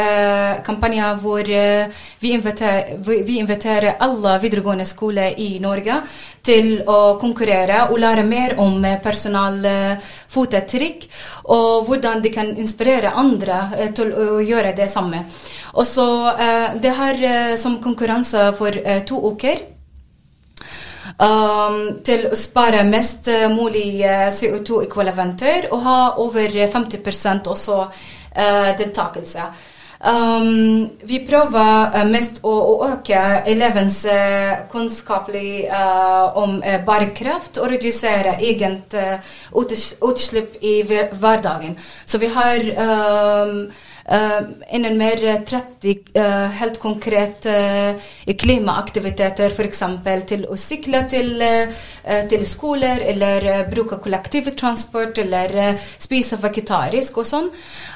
kampanje 0.65 1.13
hvor 1.21 1.43
vi 1.43 2.31
inviterer, 2.35 2.97
vi, 3.05 3.37
inviterer, 3.39 3.95
alle 3.99 4.37
videregående 4.41 4.85
skoler 4.85 5.39
i 5.39 5.59
Norge 5.63 6.01
til 6.45 6.81
å 6.89 7.17
konkurrere 7.21 7.87
og 7.89 7.99
lære 8.01 8.23
mer 8.27 8.55
om 8.61 8.85
personalfotavtrykk, 9.03 11.07
og 11.53 11.85
hvordan 11.87 12.21
de 12.23 12.31
kan 12.33 12.53
inspirere 12.57 13.13
andre 13.17 13.89
til 13.97 14.13
å 14.13 14.39
gjøre 14.41 14.75
det 14.77 14.89
samme. 14.91 15.25
Og 15.73 15.85
så 15.87 16.07
Det 16.81 16.91
her 16.95 17.57
som 17.57 17.81
konkurranse 17.83 18.51
for 18.57 18.71
to 19.05 19.17
uker. 19.31 19.57
Um, 21.19 21.99
til 22.05 22.29
å 22.31 22.37
spare 22.39 22.85
mest 22.87 23.27
uh, 23.31 23.49
mulig 23.51 23.99
uh, 24.05 24.29
CO2-ekvivalenter 24.33 25.67
og 25.73 25.83
ha 25.85 25.99
over 26.23 26.55
50 26.71 27.51
også 27.51 27.83
uh, 27.83 28.71
deltakelse. 28.79 29.51
Um, 30.01 30.87
vi 31.05 31.19
prøver 31.27 32.07
mest 32.09 32.39
å, 32.41 32.53
å 32.71 32.87
øke 32.87 33.19
elevens 33.51 33.99
kunnskapelig 34.71 35.67
uh, 35.69 36.33
om 36.41 36.57
bærekraft 36.87 37.59
og 37.61 37.69
redusere 37.75 38.39
egent 38.41 38.95
utslipp 39.53 40.57
i 40.65 40.79
hverdagen. 40.87 41.77
Så 42.05 42.17
vi 42.17 42.31
har 42.33 42.65
um, 42.81 43.67
innen 44.11 44.97
mer 44.97 45.21
30 45.45 45.97
uh, 46.17 46.47
helt 46.59 46.79
konkret 46.79 47.45
uh, 47.45 48.33
klimaaktiviteter, 48.37 49.53
f.eks. 49.55 49.83
til 50.27 50.45
å 50.49 50.57
sykle 50.59 51.03
til, 51.09 51.43
til 52.29 52.43
skoler, 52.47 53.01
eller 53.11 53.45
bruke 53.71 53.97
kollektivtransport, 54.01 55.21
eller 55.23 55.77
spise 56.01 56.37
vegetarisk 56.41 57.17
og 57.21 57.27
sånn. 57.27 57.49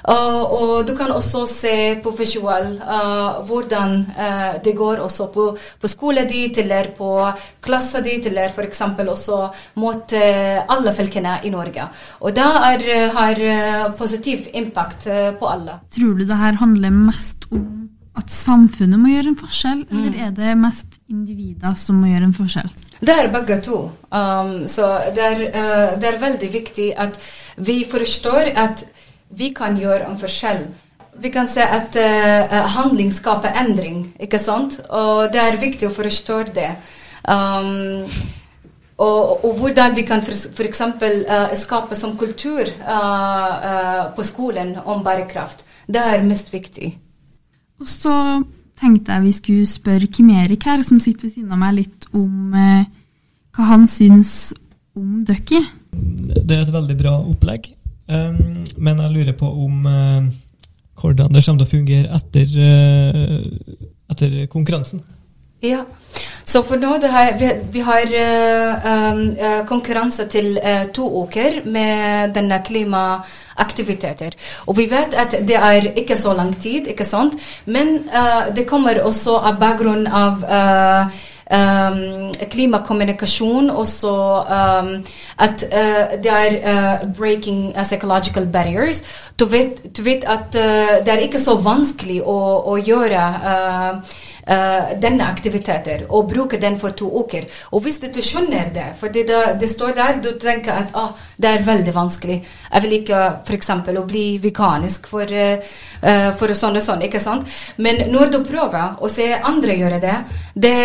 og 0.06 0.86
du 0.88 0.94
kan 0.98 1.12
også 1.12 1.46
se 1.50 1.76
på 2.04 2.14
visual 2.18 2.68
hvordan 3.48 3.96
det 4.64 4.74
går 4.78 5.02
også 5.06 5.28
på, 5.34 5.48
på 5.82 5.92
skolen 5.92 6.28
ditt, 6.30 6.60
eller 6.62 6.92
på 6.98 7.12
klassen 7.66 8.06
ditt, 8.06 8.28
eller 8.30 8.54
f.eks. 8.54 8.82
også 9.16 9.40
mot 9.82 10.14
alle 10.16 10.96
fylkene 10.98 11.40
i 11.44 11.54
Norge. 11.54 11.88
Og 12.22 12.36
det 12.36 12.50
har 13.18 13.44
positiv 13.98 14.50
impact 14.54 15.10
på 15.40 15.50
alle. 15.50 15.80
Tror 15.96 16.05
du 16.14 16.26
det 16.26 16.38
her 16.38 16.60
handler 16.62 16.94
mest 16.94 17.48
om 17.52 17.90
at 18.16 18.32
samfunnet 18.32 19.00
må 19.00 19.12
gjøre 19.12 19.34
en 19.34 19.40
forskjell, 19.40 19.82
mm. 19.90 19.98
eller 19.98 20.20
er 20.28 20.36
det 20.36 20.54
mest 20.58 21.00
individer 21.12 21.74
som 21.80 21.98
må 22.00 22.14
gjøre 22.14 22.30
en 22.30 22.38
forskjell? 22.38 22.70
Det 23.02 23.12
er 23.12 23.32
begge 23.34 23.58
to. 23.66 23.82
Um, 24.08 24.54
så 24.72 24.88
det 25.16 25.26
er, 25.26 25.42
uh, 25.52 25.90
det 26.00 26.10
er, 26.10 26.22
veldig 26.22 26.52
viktig 26.54 26.94
at 26.96 27.20
vi 27.58 27.82
forstår 27.92 28.54
at 28.56 28.86
vi 29.36 29.52
kan 29.58 29.76
gjøre 29.76 30.08
en 30.08 30.20
forskjell 30.22 30.64
vi 31.20 31.30
kan 31.32 31.48
se 31.48 31.64
at 31.64 31.96
uh, 31.96 32.56
handling 32.76 33.12
skaper 33.14 33.56
endring, 33.56 34.10
ikke 34.20 34.40
sant? 34.40 34.82
Og 34.90 35.30
det 35.32 35.40
er 35.40 35.62
viktig 35.62 35.88
å 35.88 35.94
forstå 35.96 36.42
det. 36.56 36.74
Um, 37.24 38.04
og, 38.98 39.46
og, 39.46 39.54
hvordan 39.60 39.96
vi 39.96 40.06
kan 40.08 40.24
f.eks. 40.24 40.82
Uh, 40.82 41.56
skape 41.60 41.96
som 42.00 42.18
kultur 42.20 42.68
uh, 42.68 43.54
uh, 43.70 44.04
på 44.16 44.24
skolen 44.28 44.76
om 44.86 45.04
bærekraft. 45.04 45.66
Det 45.88 46.02
er 46.02 46.24
mest 46.26 46.54
viktig. 46.54 46.92
Og 47.80 47.88
så 47.90 48.44
tenkte 48.80 49.16
jeg 49.16 49.24
vi 49.24 49.34
skulle 49.36 49.66
spørre 49.70 50.08
Kim 50.12 50.30
Erik 50.30 50.66
her, 50.68 50.84
som 50.84 51.00
sitter 51.00 51.28
ved 51.28 51.34
siden 51.36 51.52
av 51.52 51.62
meg, 51.62 51.80
litt 51.82 52.08
om 52.16 52.56
eh, 52.56 52.86
hva 53.56 53.68
han 53.72 53.88
syns 53.88 54.54
om 54.96 55.24
Ducky. 55.28 55.62
Det 55.92 56.52
er 56.56 56.64
et 56.66 56.74
veldig 56.74 56.98
bra 57.00 57.14
opplegg, 57.24 57.70
um, 58.12 58.64
men 58.78 59.04
jeg 59.04 59.14
lurer 59.14 59.36
på 59.40 59.48
om 59.48 59.86
uh, 59.88 60.28
hvordan 61.00 61.32
det 61.32 61.44
kommer 61.46 61.64
til 61.64 61.68
å 61.68 61.72
fungere 61.72 62.18
etter, 62.20 62.56
uh, 62.60 63.86
etter 64.12 64.36
konkurransen. 64.52 65.04
Ja, 65.64 65.86
så 66.46 66.62
for 66.64 66.78
nå 66.78 66.96
har, 67.12 67.34
vi, 67.40 67.52
vi, 67.74 67.82
har 67.86 68.12
uh, 68.14 68.88
um, 68.92 69.22
konkurranse 69.68 70.28
til 70.30 70.60
uh, 70.62 70.86
to 70.94 71.08
uker 71.24 71.62
med 71.66 72.36
denne 72.38 72.62
klimaaktiviteter. 72.66 74.38
Og 74.68 74.78
vi 74.78 74.86
vet 74.92 75.18
at 75.18 75.40
det 75.48 75.58
er 75.58 75.92
ikke 75.96 76.18
så 76.18 76.34
lang 76.38 76.54
tid, 76.62 76.88
ikke 76.88 77.06
sant? 77.06 77.34
Men 77.66 78.06
uh, 78.14 78.54
det 78.56 78.68
kommer 78.70 79.02
også 79.02 79.40
av 79.42 79.58
bakgrunn 79.60 80.06
av 80.08 80.46
um, 81.52 82.32
klimakommunikasjon, 82.52 83.70
også 83.70 84.14
um, 84.50 84.92
at 85.40 85.66
uh, 85.72 86.16
det 86.24 86.32
er 86.32 86.58
uh, 86.62 87.14
breaking 87.18 87.78
uh, 87.78 87.84
psychological 87.84 88.48
barriers. 88.48 89.04
Du 89.40 89.46
vet, 89.46 89.98
du 89.98 90.04
vet 90.04 90.24
at 90.24 90.54
det 91.06 91.14
er 91.14 91.26
ikke 91.26 91.40
så 91.40 91.58
vanskelig 91.62 92.22
å, 92.24 92.38
å 92.72 92.78
gjøre 92.80 93.26
denne 94.46 95.26
aktiviteter 95.26 96.04
og 96.10 96.28
bruke 96.30 96.60
den 96.62 96.76
for 96.78 96.94
to 96.98 97.08
uker. 97.10 97.48
Og 97.74 97.82
hvis 97.86 97.98
du 98.04 98.22
skjønner 98.22 98.70
det, 98.74 98.92
for 99.00 99.10
det, 99.10 99.26
det, 99.60 99.70
står 99.70 99.96
der, 99.98 100.20
du 100.22 100.32
tenker 100.42 100.84
at 100.84 100.94
ah, 100.94 101.16
det 101.42 101.50
er 101.50 101.66
veldig 101.66 101.96
vanskelig. 101.96 102.38
Jeg 102.72 102.86
vil 102.86 102.98
ikke 103.00 103.22
f.eks. 103.46 103.72
å 103.74 104.06
bli 104.06 104.26
veganisk 104.44 105.10
for, 105.10 105.34
for 106.38 106.54
sånn 106.54 106.78
og 106.78 106.86
sånn, 106.86 107.06
ikke 107.08 107.24
sant? 107.24 107.50
Men 107.82 108.06
når 108.14 108.36
du 108.36 108.40
prøver 108.46 109.02
å 109.02 109.10
se 109.10 109.32
andre 109.34 109.80
gjøre 109.80 110.02
det, 110.04 110.16
det 110.54 110.76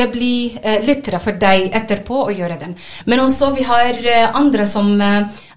det 0.00 0.06
blir 0.12 0.58
lettere 0.86 1.20
for 1.22 1.38
deg 1.40 1.70
etterpå 1.76 2.24
å 2.26 2.34
gjøre 2.34 2.58
den. 2.60 2.74
Men 3.06 3.24
også 3.24 3.52
vi 3.56 3.66
har 3.66 4.00
andre 4.38 4.66
som 4.68 4.92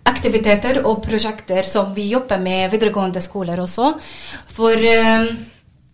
aktiviteter 0.04 0.82
og 0.84 1.02
prosjekter 1.06 1.64
som 1.68 1.94
vi 1.96 2.10
jobber 2.12 2.42
med 2.44 2.72
videregående 2.74 3.24
skoler 3.24 3.62
også. 3.64 3.94
For, 4.56 4.88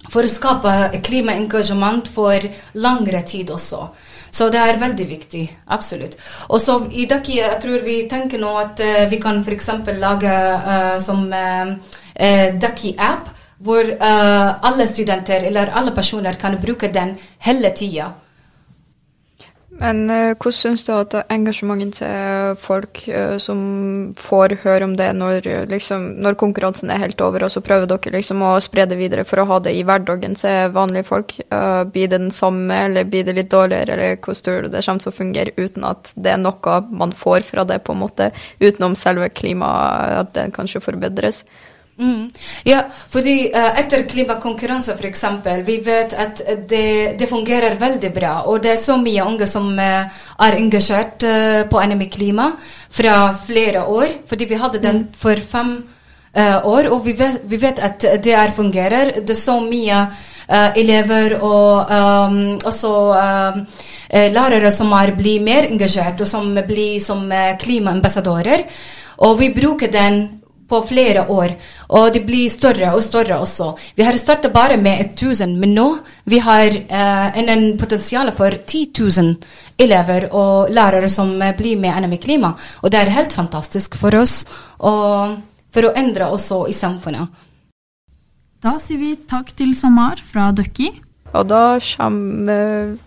for 0.08 0.24
å 0.24 0.32
skape 0.32 1.02
klimaengasjement 1.04 2.08
for 2.08 2.46
langere 2.80 3.22
tid 3.28 3.52
også. 3.52 3.82
Så 4.32 4.48
det 4.54 4.62
er 4.62 4.80
veldig 4.82 5.08
viktig. 5.10 5.44
Absolutt. 5.76 6.16
Og 6.50 6.62
så 6.62 6.78
i 6.92 7.08
dag 7.10 7.26
jeg 7.28 7.60
tror 7.64 7.84
vi 7.86 8.04
tenker 8.10 8.42
nå 8.42 8.54
at 8.62 8.80
uh, 8.80 9.04
vi 9.12 9.20
kan 9.22 9.42
f.eks. 9.44 9.70
lage 10.00 10.32
uh, 10.32 10.96
som 11.04 11.28
uh, 11.34 11.76
Ducky-app 12.62 13.36
hvor 13.60 13.90
alle 14.00 14.86
studenter 14.88 15.44
eller 15.50 15.74
alle 15.76 15.92
personer 15.92 16.38
kan 16.40 16.54
bruke 16.62 16.88
den 16.96 17.10
hele 17.44 17.74
tida. 17.76 18.06
Men 19.80 20.02
uh, 20.12 20.34
hvordan 20.36 20.56
syns 20.56 20.84
du 20.88 20.92
at 20.96 21.16
engasjementet 21.32 22.02
til 22.02 22.58
folk 22.60 23.02
uh, 23.08 23.38
som 23.42 23.60
får 24.20 24.58
høre 24.66 24.88
om 24.90 24.96
det 25.00 25.08
når, 25.16 25.48
liksom, 25.72 26.06
når, 26.24 26.38
konkurransen 26.42 26.92
er 26.92 27.02
helt 27.04 27.22
over, 27.24 27.46
og 27.46 27.54
så 27.54 27.64
prøver 27.66 27.88
dere 27.90 28.18
liksom 28.18 28.44
å 28.44 28.52
spre 28.64 28.86
det 28.90 29.00
videre 29.00 29.26
for 29.28 29.42
å 29.42 29.48
ha 29.54 29.62
det 29.64 29.76
i 29.78 29.86
hverdagen 29.88 30.36
til 30.40 30.74
vanlige 30.76 31.08
folk? 31.08 31.38
Blir 31.94 32.12
det 32.12 32.18
den 32.18 32.32
samme, 32.36 32.76
eller 32.90 33.08
blir 33.08 33.26
det 33.28 33.38
litt 33.38 33.52
dårligere, 33.54 33.96
eller 33.96 34.20
hvordan 34.20 34.46
tror 34.46 34.62
du 34.62 34.70
det 34.74 34.84
kommer 34.86 35.04
til 35.04 35.12
å 35.12 35.18
fungere 35.20 35.56
uten 35.58 35.88
at 35.88 36.12
det 36.16 36.36
er 36.36 36.42
noe 36.42 36.76
man 36.92 37.16
får 37.16 37.48
fra 37.48 37.66
det, 37.68 37.82
på 37.86 37.96
en 37.96 38.04
måte, 38.04 38.30
utenom 38.60 38.98
selve 39.00 39.32
klimaet, 39.32 40.20
at 40.24 40.36
det 40.36 40.50
kanskje 40.56 40.84
forbedres? 40.84 41.44
Mm. 42.00 42.30
Ja, 42.64 42.86
fordi 43.12 43.50
uh, 43.52 43.74
etter 43.80 44.06
klimakonkurranser 44.08 44.96
f.eks., 44.96 45.24
vi 45.68 45.80
vet 45.84 46.16
at 46.16 46.42
det, 46.70 47.18
det, 47.20 47.28
fungerer 47.28 47.76
veldig 47.80 48.12
bra. 48.16 48.34
Og 48.48 48.64
det 48.64 48.74
er 48.74 48.80
så 48.80 48.96
mye 49.02 49.26
unge 49.28 49.48
som 49.50 49.68
uh, 49.76 50.22
er 50.48 50.60
engasjert 50.62 51.26
uh, 51.28 51.62
på 51.70 51.84
NMI 51.92 52.08
Klima 52.14 52.54
fra 52.90 53.34
flere 53.46 53.84
år. 53.84 54.22
Fordi 54.30 54.48
vi 54.48 54.60
hadde 54.62 54.84
den 54.84 55.04
mm. 55.10 55.16
for 55.20 55.48
fem 55.52 55.80
år, 56.40 56.86
og 56.94 57.00
vi 57.08 57.16
vet, 57.18 57.40
vi 57.50 57.58
vet, 57.58 57.80
at 57.82 58.04
det 58.24 58.34
er 58.38 58.52
fungerer. 58.54 59.10
Det 59.26 59.34
er 59.34 59.40
så 59.40 59.56
mye 59.66 60.04
elever 60.78 61.34
og 61.42 61.90
um, 61.90 62.38
også 62.70 62.92
lærere 64.38 64.70
som 64.72 64.94
er 64.94 65.12
blir 65.18 65.42
mer 65.42 65.66
engasjert, 65.72 66.22
og 66.22 66.30
som 66.30 66.54
blir 66.54 67.02
som 67.02 67.26
klimaambassadører. 67.60 68.64
Og 69.26 69.40
vi 69.42 69.50
bruker 69.58 69.90
den 69.92 70.39
på 70.70 70.82
flere 70.86 71.26
år, 71.34 71.56
og 71.98 72.14
de 72.14 72.22
blir 72.26 72.52
større 72.54 72.94
og 72.96 73.04
større 73.04 73.40
også. 73.42 73.72
Vi 73.98 74.06
har 74.06 74.18
startet 74.22 74.54
bare 74.54 74.78
med 74.78 75.16
1000, 75.16 75.58
men 75.60 75.74
nå 75.76 75.88
vi 76.30 76.40
har 76.46 76.70
uh, 76.70 77.40
en 77.40 77.78
potensial 77.78 78.32
for 78.38 78.54
10 78.54 78.86
000 79.00 79.36
elever 79.80 80.30
og 80.32 80.72
lærere 80.74 81.10
som 81.10 81.34
blir 81.58 81.80
med 81.80 82.04
NM 82.04 82.16
i 82.18 82.22
klima. 82.22 82.54
Og 82.84 82.92
det 82.92 83.02
er 83.02 83.16
helt 83.18 83.34
fantastisk 83.34 83.98
for 84.00 84.16
oss 84.20 84.44
og 84.80 85.40
for 85.74 85.86
å 85.86 85.94
endre 85.98 86.30
også 86.34 86.66
i 86.70 86.76
samfunnet. 86.76 87.30
Da 88.60 88.76
sier 88.84 89.00
vi 89.00 89.14
takk 89.30 89.54
til 89.56 89.72
Samar 89.78 90.20
fra 90.20 90.50
Døkki. 90.52 90.90
Og 91.32 91.46
da 91.48 91.78
kommer 91.80 92.98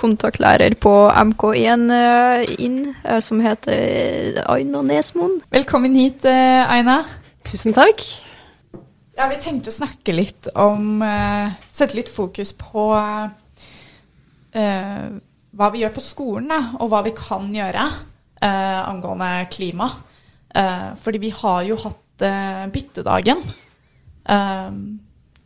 kontaktlærer 0.00 0.74
på 0.80 0.92
MK1 1.10 1.90
eh, 1.94 2.54
inn, 2.62 2.94
eh, 3.04 3.20
som 3.24 3.40
heter 3.42 4.42
Aina 4.46 4.82
Nesmoen. 4.84 5.40
Velkommen 5.52 5.96
hit, 5.96 6.24
eh, 6.28 6.70
Aina. 6.70 7.04
Tusen 7.46 7.74
takk. 7.76 8.02
Ja, 9.16 9.28
Vi 9.30 9.36
tenkte 9.40 9.70
å 9.72 9.78
snakke 9.78 10.12
litt 10.12 10.48
om 10.60 11.00
Sette 11.72 11.96
litt 11.96 12.10
fokus 12.12 12.50
på 12.52 12.92
uh, 12.92 13.32
hva 15.56 15.68
vi 15.72 15.80
gjør 15.80 15.94
på 15.94 16.02
skolen, 16.04 16.50
da, 16.52 16.58
og 16.76 16.90
hva 16.92 17.00
vi 17.06 17.14
kan 17.16 17.48
gjøre 17.54 17.84
uh, 18.44 18.80
angående 18.90 19.48
klima. 19.48 19.88
Uh, 20.52 20.92
fordi 21.00 21.18
vi 21.22 21.30
har 21.32 21.64
jo 21.64 21.80
hatt 21.80 22.02
byttedagen. 22.72 23.42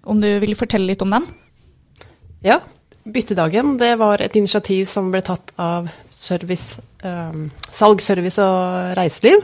om 0.07 0.21
du 0.23 0.39
vil 0.39 0.55
fortelle 0.55 0.87
litt 0.87 1.03
om 1.03 1.11
den? 1.11 1.27
Ja. 2.47 2.61
Byttedagen 3.11 3.77
det 3.81 3.95
var 4.01 4.23
et 4.23 4.37
initiativ 4.39 4.85
som 4.89 5.11
ble 5.13 5.23
tatt 5.27 5.53
av 5.61 5.89
service, 6.11 6.81
eh, 7.03 7.41
salg, 7.73 8.03
service 8.05 8.39
og 8.43 8.95
reiseliv. 8.99 9.43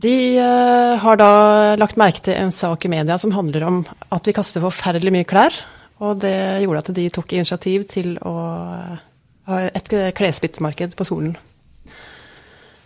De 0.00 0.14
eh, 0.38 0.94
har 1.02 1.20
da 1.20 1.32
lagt 1.80 1.98
merke 2.00 2.22
til 2.24 2.38
en 2.38 2.54
sak 2.54 2.86
i 2.86 2.92
media 2.92 3.18
som 3.20 3.34
handler 3.34 3.66
om 3.66 3.82
at 4.08 4.26
vi 4.26 4.34
kaster 4.36 4.64
forferdelig 4.64 5.12
mye 5.14 5.28
klær. 5.28 5.54
Og 6.00 6.22
det 6.22 6.62
gjorde 6.64 6.84
at 6.86 6.94
de 6.96 7.08
tok 7.12 7.34
initiativ 7.36 7.84
til 7.90 8.14
å 8.24 8.34
ha 9.50 9.60
et 9.68 9.90
klesbyttemarked 10.16 10.96
på 10.96 11.04
skolen. 11.04 11.34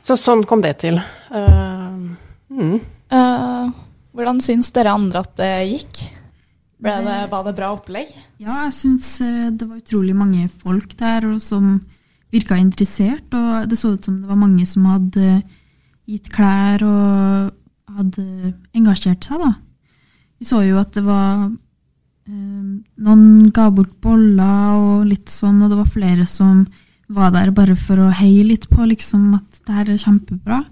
Så 0.05 0.17
sånn 0.21 0.43
kom 0.49 0.61
det 0.65 0.75
til. 0.83 0.99
Uh, 1.33 2.13
mm. 2.53 2.75
uh, 3.15 3.71
hvordan 4.13 4.43
syns 4.45 4.69
dere 4.75 4.93
andre 4.93 5.23
at 5.25 5.33
det 5.41 5.53
gikk? 5.71 6.03
Det, 6.85 7.19
var 7.33 7.45
det 7.47 7.55
bra 7.57 7.73
opplegg? 7.73 8.11
Ja, 8.43 8.67
jeg 8.67 8.75
syns 8.77 9.09
eh, 9.25 9.49
det 9.49 9.65
var 9.65 9.81
utrolig 9.81 10.15
mange 10.17 10.49
folk 10.53 10.93
der 11.01 11.25
som 11.41 11.79
virka 12.35 12.59
interessert. 12.61 13.33
Og 13.33 13.69
det 13.71 13.79
så 13.81 13.95
ut 13.95 14.05
som 14.05 14.21
det 14.21 14.29
var 14.29 14.41
mange 14.41 14.67
som 14.69 14.87
hadde 14.91 15.39
gitt 16.05 16.29
klær 16.35 16.85
og 16.85 17.95
hadde 17.95 18.55
engasjert 18.77 19.25
seg, 19.25 19.41
da. 19.41 19.55
Vi 20.41 20.49
så 20.49 20.61
jo 20.67 20.81
at 20.81 20.93
det 20.97 21.05
var 21.07 21.47
eh, 21.49 22.71
Noen 23.07 23.51
ga 23.55 23.71
bort 23.73 23.97
boller 24.05 24.77
og 24.77 25.09
litt 25.09 25.33
sånn, 25.33 25.63
og 25.63 25.73
det 25.73 25.81
var 25.81 25.93
flere 25.95 26.29
som 26.29 26.67
var 27.15 27.33
der 27.35 27.53
bare 27.55 27.77
for 27.77 28.01
å 28.01 28.13
heie 28.17 28.45
litt 28.47 28.69
på 28.71 28.85
liksom 28.89 29.35
at 29.37 29.61
det 29.65 29.77
her 29.77 29.93
er 29.93 30.01
kjempebra. 30.01 30.63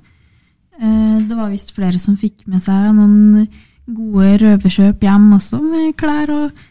Eh, 0.81 1.19
det 1.29 1.37
var 1.37 1.53
visst 1.53 1.73
flere 1.77 2.01
som 2.03 2.21
fikk 2.21 2.45
med 2.51 2.65
seg 2.65 2.91
noen 2.97 3.47
gode 3.97 4.35
røverkjøp 4.43 5.07
hjem 5.07 5.31
også, 5.39 5.61
med 5.63 5.95
klær 6.01 6.33
og 6.35 6.63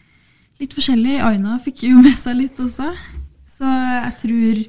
litt 0.62 0.76
forskjellig. 0.76 1.18
Aina 1.24 1.58
fikk 1.64 1.84
jo 1.88 2.02
med 2.02 2.16
seg 2.18 2.38
litt 2.38 2.60
også. 2.62 2.92
Så 3.48 3.68
jeg 3.68 4.14
tror 4.22 4.62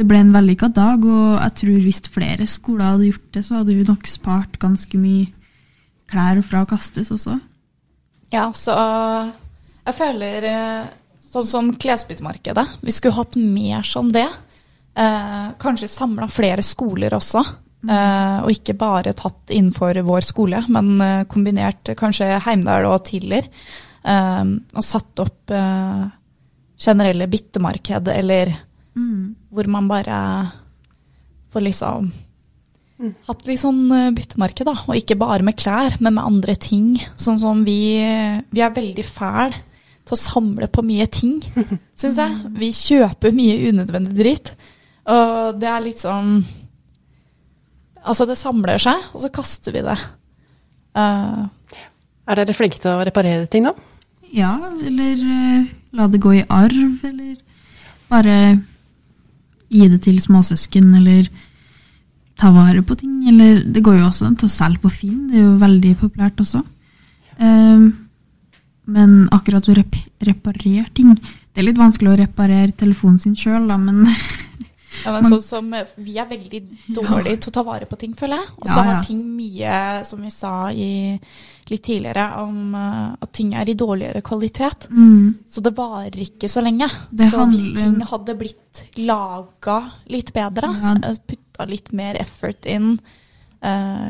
det 0.00 0.06
ble 0.08 0.22
en 0.22 0.32
vellykka 0.32 0.70
dag, 0.72 1.04
og 1.04 1.36
jeg 1.36 1.56
tror 1.60 1.82
hvis 1.84 2.00
flere 2.08 2.46
skoler 2.48 2.94
hadde 2.94 3.10
gjort 3.10 3.28
det, 3.36 3.44
så 3.44 3.58
hadde 3.58 3.76
vi 3.76 3.84
nok 3.84 4.08
spart 4.08 4.58
ganske 4.62 5.00
mye 5.00 5.28
klær 6.10 6.40
fra 6.46 6.64
å 6.64 6.68
kastes 6.70 7.12
også. 7.14 7.36
Ja, 8.32 8.46
så 8.56 8.74
jeg 9.84 9.96
føler 9.98 10.46
eh, 10.46 10.90
sånn 11.30 11.48
som 11.48 11.70
klesbyttemarkedet 11.80 12.64
Vi 12.84 12.94
skulle 12.94 13.18
hatt 13.18 13.36
mer 13.38 13.86
som 13.86 14.10
det. 14.14 14.28
Eh, 14.94 15.46
kanskje 15.60 15.90
samla 15.90 16.28
flere 16.30 16.62
skoler 16.66 17.14
også. 17.16 17.42
Eh, 17.88 18.38
og 18.44 18.50
ikke 18.52 18.74
bare 18.76 19.14
tatt 19.16 19.48
innenfor 19.56 19.96
vår 20.04 20.26
skole, 20.26 20.58
men 20.68 21.00
eh, 21.00 21.22
kombinert 21.24 21.88
kanskje 21.96 22.26
Heimdal 22.44 22.84
og 22.90 23.04
Tiller. 23.08 23.46
eh, 24.04 24.44
og 24.74 24.84
satt 24.84 25.18
opp 25.24 25.48
generelle 26.80 27.26
byttemarked, 27.28 28.08
eller 28.08 28.52
Mm. 28.96 29.34
hvor 29.52 29.66
man 29.68 29.86
bare 29.88 30.52
får 31.52 31.62
liksom 31.62 32.10
hatt 33.28 33.46
litt 33.46 33.60
sånn 33.60 33.88
byttemarked, 34.14 34.64
da. 34.66 34.74
Og 34.88 34.96
ikke 34.96 35.16
bare 35.16 35.42
med 35.42 35.56
klær, 35.56 35.94
men 36.00 36.14
med 36.14 36.24
andre 36.24 36.54
ting. 36.56 36.96
Sånn 37.16 37.38
som 37.38 37.64
vi, 37.64 37.96
vi 38.50 38.60
er 38.60 38.70
veldig 38.74 39.04
fæl 39.06 39.52
til 40.04 40.16
å 40.16 40.18
samle 40.20 40.66
på 40.68 40.82
mye 40.84 41.06
ting, 41.06 41.40
syns 41.96 42.16
jeg. 42.18 42.52
Vi 42.58 42.70
kjøper 42.72 43.32
mye 43.32 43.70
unødvendig 43.70 44.16
dritt. 44.18 44.50
Og 45.06 45.58
det 45.60 45.68
er 45.70 45.80
litt 45.86 46.02
sånn 46.02 46.44
Altså, 48.04 48.26
det 48.28 48.38
samler 48.40 48.80
seg, 48.80 49.02
og 49.12 49.24
så 49.24 49.30
kaster 49.32 49.74
vi 49.76 49.84
det. 49.84 49.96
Uh, 50.96 51.46
Er 52.30 52.38
dere 52.38 52.56
flinke 52.56 52.80
til 52.80 52.92
å 52.92 53.04
reparere 53.06 53.48
ting, 53.50 53.66
da? 53.68 53.74
Ja, 54.32 54.54
eller 54.86 55.20
uh, 55.20 55.70
la 55.98 56.08
det 56.10 56.22
gå 56.22 56.34
i 56.38 56.46
arv, 56.46 57.04
eller 57.06 57.36
bare 58.10 58.36
gi 59.70 59.86
det 59.90 60.02
til 60.06 60.18
småsøsken, 60.22 60.92
eller 60.98 61.28
ta 62.40 62.50
vare 62.54 62.82
på 62.86 62.96
ting. 62.98 63.16
Eller 63.30 63.64
det 63.66 63.82
går 63.84 64.00
jo 64.00 64.08
også 64.08 64.30
til 64.38 64.48
å 64.48 64.54
selge 64.54 64.82
på 64.84 64.92
Finn, 65.00 65.26
det 65.30 65.40
er 65.40 65.48
jo 65.48 65.58
veldig 65.60 65.96
populært 66.00 66.40
også. 66.42 66.62
Uh, 67.40 67.90
men 68.90 69.28
akkurat 69.34 69.68
å 69.70 69.74
rep 69.76 69.94
reparere 70.26 70.88
ting 70.96 71.12
Det 71.14 71.60
er 71.60 71.66
litt 71.68 71.78
vanskelig 71.78 72.10
å 72.10 72.18
reparere 72.18 72.74
telefonen 72.76 73.20
sin 73.22 73.36
sjøl, 73.38 73.68
da, 73.70 73.76
men 73.80 74.04
Ja, 75.04 75.12
men 75.12 75.24
sånn 75.24 75.42
som 75.42 75.72
eh, 75.74 75.86
Vi 75.96 76.16
er 76.18 76.26
veldig 76.30 76.60
dårlige 76.96 77.40
til 77.40 77.50
å 77.50 77.54
ta 77.58 77.62
vare 77.66 77.86
på 77.86 77.98
ting, 77.98 78.12
føler 78.18 78.36
jeg. 78.42 78.48
Og 78.58 78.66
så 78.68 78.76
Ja, 78.76 78.84
ja. 78.84 78.94
har 78.96 79.04
ting 79.04 79.22
mye, 79.36 80.04
som 80.04 80.20
vi 80.22 80.30
sa 80.30 80.52
i, 80.70 81.20
litt 81.70 81.82
tidligere, 81.86 82.26
om 82.42 82.74
eh, 82.74 83.16
at 83.22 83.32
ting 83.32 83.54
er 83.54 83.68
i 83.70 83.74
dårligere 83.74 84.22
kvalitet. 84.22 84.88
mm, 84.90 85.34
Så 85.48 85.62
det 85.62 85.74
varer 85.76 86.10
ikke 86.26 86.48
så 86.50 86.62
lenge. 86.62 86.88
Det 87.10 87.30
så 87.30 87.46
hvis 87.48 87.72
ting 87.76 88.00
hadde 88.00 88.36
blitt 88.38 88.84
laga 88.96 89.90
litt 90.08 90.32
bedre, 90.32 90.74
Ja. 90.82 90.94
eh, 91.02 91.16
putta 91.26 91.66
litt 91.68 91.92
mer 91.92 92.14
effort 92.20 92.66
inn, 92.66 92.98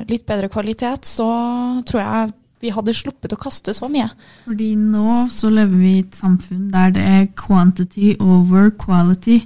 litt 0.06 0.26
bedre 0.26 0.48
kvalitet, 0.48 1.02
så 1.04 1.82
tror 1.84 2.00
jeg 2.00 2.32
vi 2.60 2.70
hadde 2.70 2.92
sluppet 2.94 3.32
å 3.32 3.38
kaste 3.40 3.72
så 3.74 3.88
mye. 3.90 4.10
Fordi 4.44 4.76
nå 4.76 5.24
så 5.32 5.50
lever 5.50 5.76
vi 5.80 5.92
i 5.96 6.02
et 6.04 6.12
samfunn 6.18 6.70
der 6.70 6.90
det 6.92 7.02
er 7.02 7.26
quantity 7.34 8.16
over 8.20 8.70
quality. 8.70 9.40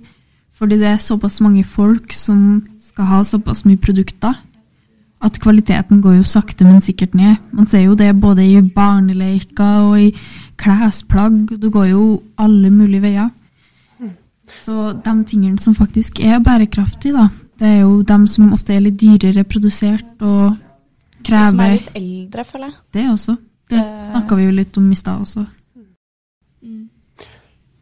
Fordi 0.65 0.79
det 0.81 0.87
er 0.89 0.97
såpass 1.03 1.43
mange 1.45 1.61
folk 1.69 2.13
som 2.17 2.63
skal 2.81 3.05
ha 3.05 3.19
såpass 3.23 3.67
mye 3.69 3.77
produkter, 3.77 4.33
at 5.21 5.37
kvaliteten 5.43 6.01
går 6.01 6.15
jo 6.17 6.23
sakte, 6.25 6.65
men 6.65 6.81
sikkert 6.81 7.13
ned. 7.15 7.37
Man 7.53 7.67
ser 7.69 7.83
jo 7.85 7.95
det 7.95 8.09
både 8.21 8.47
i 8.47 8.63
barneleker 8.73 9.83
og 9.91 9.99
i 10.01 10.15
klesplagg. 10.57 11.51
Det 11.61 11.69
går 11.73 11.91
jo 11.91 12.23
alle 12.41 12.71
mulige 12.73 13.03
veier. 13.05 13.29
Så 14.65 14.93
de 15.05 15.15
tingene 15.29 15.59
som 15.61 15.75
faktisk 15.77 16.21
er 16.25 16.41
bærekraftige, 16.45 17.13
da, 17.13 17.29
det 17.61 17.69
er 17.69 17.81
jo 17.83 18.01
de 18.03 18.19
som 18.29 18.53
ofte 18.57 18.73
er 18.75 18.81
litt 18.87 18.97
dyrere 19.01 19.45
produsert 19.45 20.23
og 20.25 20.57
Vi 21.25 21.31
som 21.45 21.61
er 21.61 21.77
litt 21.77 21.93
eldre, 21.97 22.45
føler 22.45 22.67
jeg. 22.73 22.75
det 22.95 23.11
også. 23.11 23.37
Det 23.71 23.79
Eh. 23.79 24.05
snakka 24.11 24.37
vi 24.37 24.45
jo 24.45 24.51
litt 24.51 24.77
om 24.79 24.91
i 24.93 24.95
stad 24.95 25.21
også. 25.21 25.47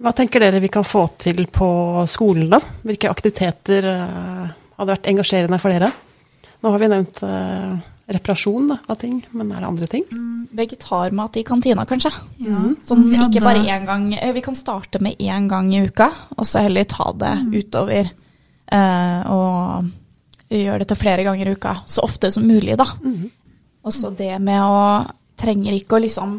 Hva 0.02 0.10
tenker 0.18 0.42
dere 0.42 0.58
vi 0.62 0.68
kan 0.72 0.82
få 0.86 1.04
til 1.22 1.44
på 1.52 1.68
skolen, 2.10 2.48
da? 2.50 2.58
Hvilke 2.82 3.10
aktiviteter 3.12 3.86
eh, 3.86 4.48
hadde 4.78 4.90
vært 4.96 5.06
engasjerende 5.12 5.60
for 5.62 5.70
dere? 5.74 5.92
Nå 6.62 6.70
har 6.74 6.82
vi 6.82 6.88
nevnt 6.90 7.20
eh, 7.26 7.76
reparasjon 8.12 8.66
da, 8.72 8.76
av 8.90 8.98
ting, 8.98 9.20
men 9.30 9.52
er 9.54 9.62
det 9.62 9.68
andre 9.70 9.88
ting? 9.90 10.04
Vegetarmat 10.58 11.38
i 11.38 11.44
kantina, 11.46 11.84
kanskje. 11.88 12.10
Ja, 12.42 12.64
Sånn 12.84 13.06
vi 13.08 13.16
ikke 13.20 13.44
bare 13.46 13.62
én 13.62 13.86
gang. 13.86 14.08
eh, 14.18 14.32
Vi 14.34 14.42
kan 14.44 14.58
starte 14.58 15.00
med 15.02 15.18
én 15.22 15.46
gang 15.50 15.70
i 15.74 15.84
uka, 15.86 16.10
og 16.36 16.44
så 16.50 16.64
heller 16.66 16.84
ta 16.90 17.12
det 17.22 17.34
utover. 17.62 18.10
eh, 18.72 19.22
og 19.30 19.90
gjøre 20.52 20.78
det 20.82 20.88
til 20.88 20.96
flere 21.00 21.24
ganger 21.24 21.46
i 21.48 21.54
uka. 21.54 21.76
Så 21.86 22.02
ofte 22.04 22.30
som 22.32 22.44
mulig, 22.46 22.74
da. 22.76 22.84
Og 23.84 23.92
så 23.94 24.10
det 24.16 24.34
med 24.40 24.60
å 24.62 25.06
Trenger 25.42 25.72
ikke 25.74 25.96
å 25.96 26.02
liksom 26.04 26.34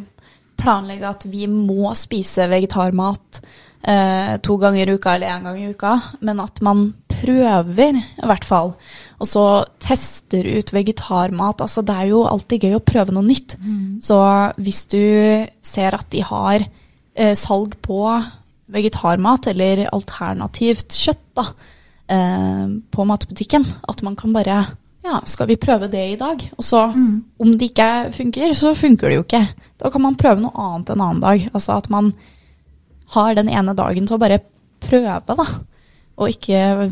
planlegge 0.63 1.09
at 1.09 1.27
vi 1.29 1.47
må 1.51 1.91
spise 1.97 2.47
vegetarmat 2.51 3.41
eh, 3.83 4.35
to 4.43 4.57
ganger 4.61 4.89
i 4.89 4.97
uka 4.97 5.15
eller 5.15 5.35
én 5.35 5.47
gang 5.47 5.59
i 5.59 5.71
uka, 5.73 5.95
men 6.23 6.41
at 6.43 6.61
man 6.65 6.91
prøver, 7.13 7.99
i 7.99 8.27
hvert 8.27 8.47
fall. 8.47 8.73
Og 9.21 9.29
så 9.29 9.43
tester 9.83 10.47
ut 10.57 10.73
vegetarmat. 10.75 11.63
Altså, 11.63 11.83
det 11.85 11.95
er 11.95 12.11
jo 12.11 12.23
alltid 12.27 12.67
gøy 12.67 12.77
å 12.79 12.83
prøve 12.83 13.15
noe 13.15 13.27
nytt. 13.27 13.55
Så 14.03 14.19
hvis 14.59 14.85
du 14.91 15.03
ser 15.63 15.95
at 15.95 16.09
de 16.11 16.23
har 16.27 16.65
eh, 16.65 17.35
salg 17.39 17.77
på 17.85 18.01
vegetarmat 18.73 19.47
eller 19.51 19.85
alternativt 19.93 20.95
kjøtt 20.97 21.25
da, 21.37 21.45
eh, 22.11 22.67
på 22.91 23.05
matbutikken, 23.07 23.67
at 23.87 24.03
man 24.03 24.17
kan 24.19 24.33
bare 24.35 24.63
ja, 25.03 25.19
skal 25.27 25.49
vi 25.49 25.59
prøve 25.59 25.89
det 25.91 26.03
i 26.13 26.19
dag? 26.19 26.43
Og 26.57 26.63
så, 26.63 26.85
om 27.43 27.51
det 27.51 27.71
ikke 27.71 27.89
funker, 28.15 28.53
så 28.55 28.73
funker 28.77 29.09
det 29.09 29.17
jo 29.17 29.25
ikke. 29.25 29.43
Da 29.81 29.91
kan 29.91 30.03
man 30.05 30.19
prøve 30.19 30.43
noe 30.43 30.55
annet 30.55 30.93
en 30.93 31.03
annen 31.03 31.23
dag. 31.23 31.47
Altså 31.53 31.75
at 31.75 31.89
man 31.91 32.13
har 33.13 33.35
den 33.35 33.51
ene 33.51 33.75
dagen 33.77 34.07
til 34.07 34.17
å 34.17 34.21
bare 34.21 34.39
prøve, 34.83 35.35
da. 35.35 35.47
Og 36.17 36.31
ikke 36.31 36.91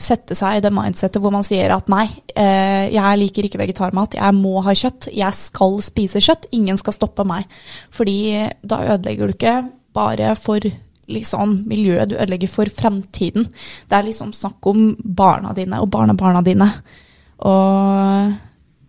sette 0.00 0.34
seg 0.38 0.58
i 0.58 0.62
det 0.64 0.72
mindsettet 0.72 1.20
hvor 1.20 1.32
man 1.34 1.44
sier 1.44 1.74
at 1.74 1.90
nei, 1.92 2.06
eh, 2.32 2.88
jeg 2.94 3.18
liker 3.20 3.46
ikke 3.46 3.60
vegetarmat, 3.60 4.16
jeg 4.16 4.36
må 4.36 4.62
ha 4.64 4.72
kjøtt, 4.72 5.10
jeg 5.12 5.36
skal 5.36 5.76
spise 5.84 6.22
kjøtt, 6.24 6.48
ingen 6.56 6.80
skal 6.80 6.96
stoppe 6.96 7.26
meg. 7.28 7.44
Fordi 7.92 8.48
da 8.64 8.80
ødelegger 8.94 9.28
du 9.28 9.36
ikke 9.36 9.56
bare 9.96 10.32
for 10.40 10.64
liksom, 11.10 11.60
miljøet, 11.68 12.10
du 12.10 12.16
ødelegger 12.16 12.50
for 12.50 12.72
fremtiden. 12.72 13.46
Det 13.90 13.98
er 13.98 14.08
liksom 14.08 14.32
snakk 14.36 14.66
om 14.70 14.94
barna 14.98 15.52
dine 15.56 15.82
og 15.82 15.90
barnebarna 15.92 16.42
dine. 16.46 16.70
Og 17.40 18.32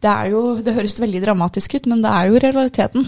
det 0.01 0.11
er 0.11 0.31
jo, 0.33 0.41
det 0.63 0.75
høres 0.75 0.99
veldig 0.99 1.21
dramatisk 1.23 1.75
ut, 1.77 1.87
men 1.87 2.01
det 2.03 2.11
er 2.11 2.29
jo 2.29 2.41
realiteten. 2.41 3.07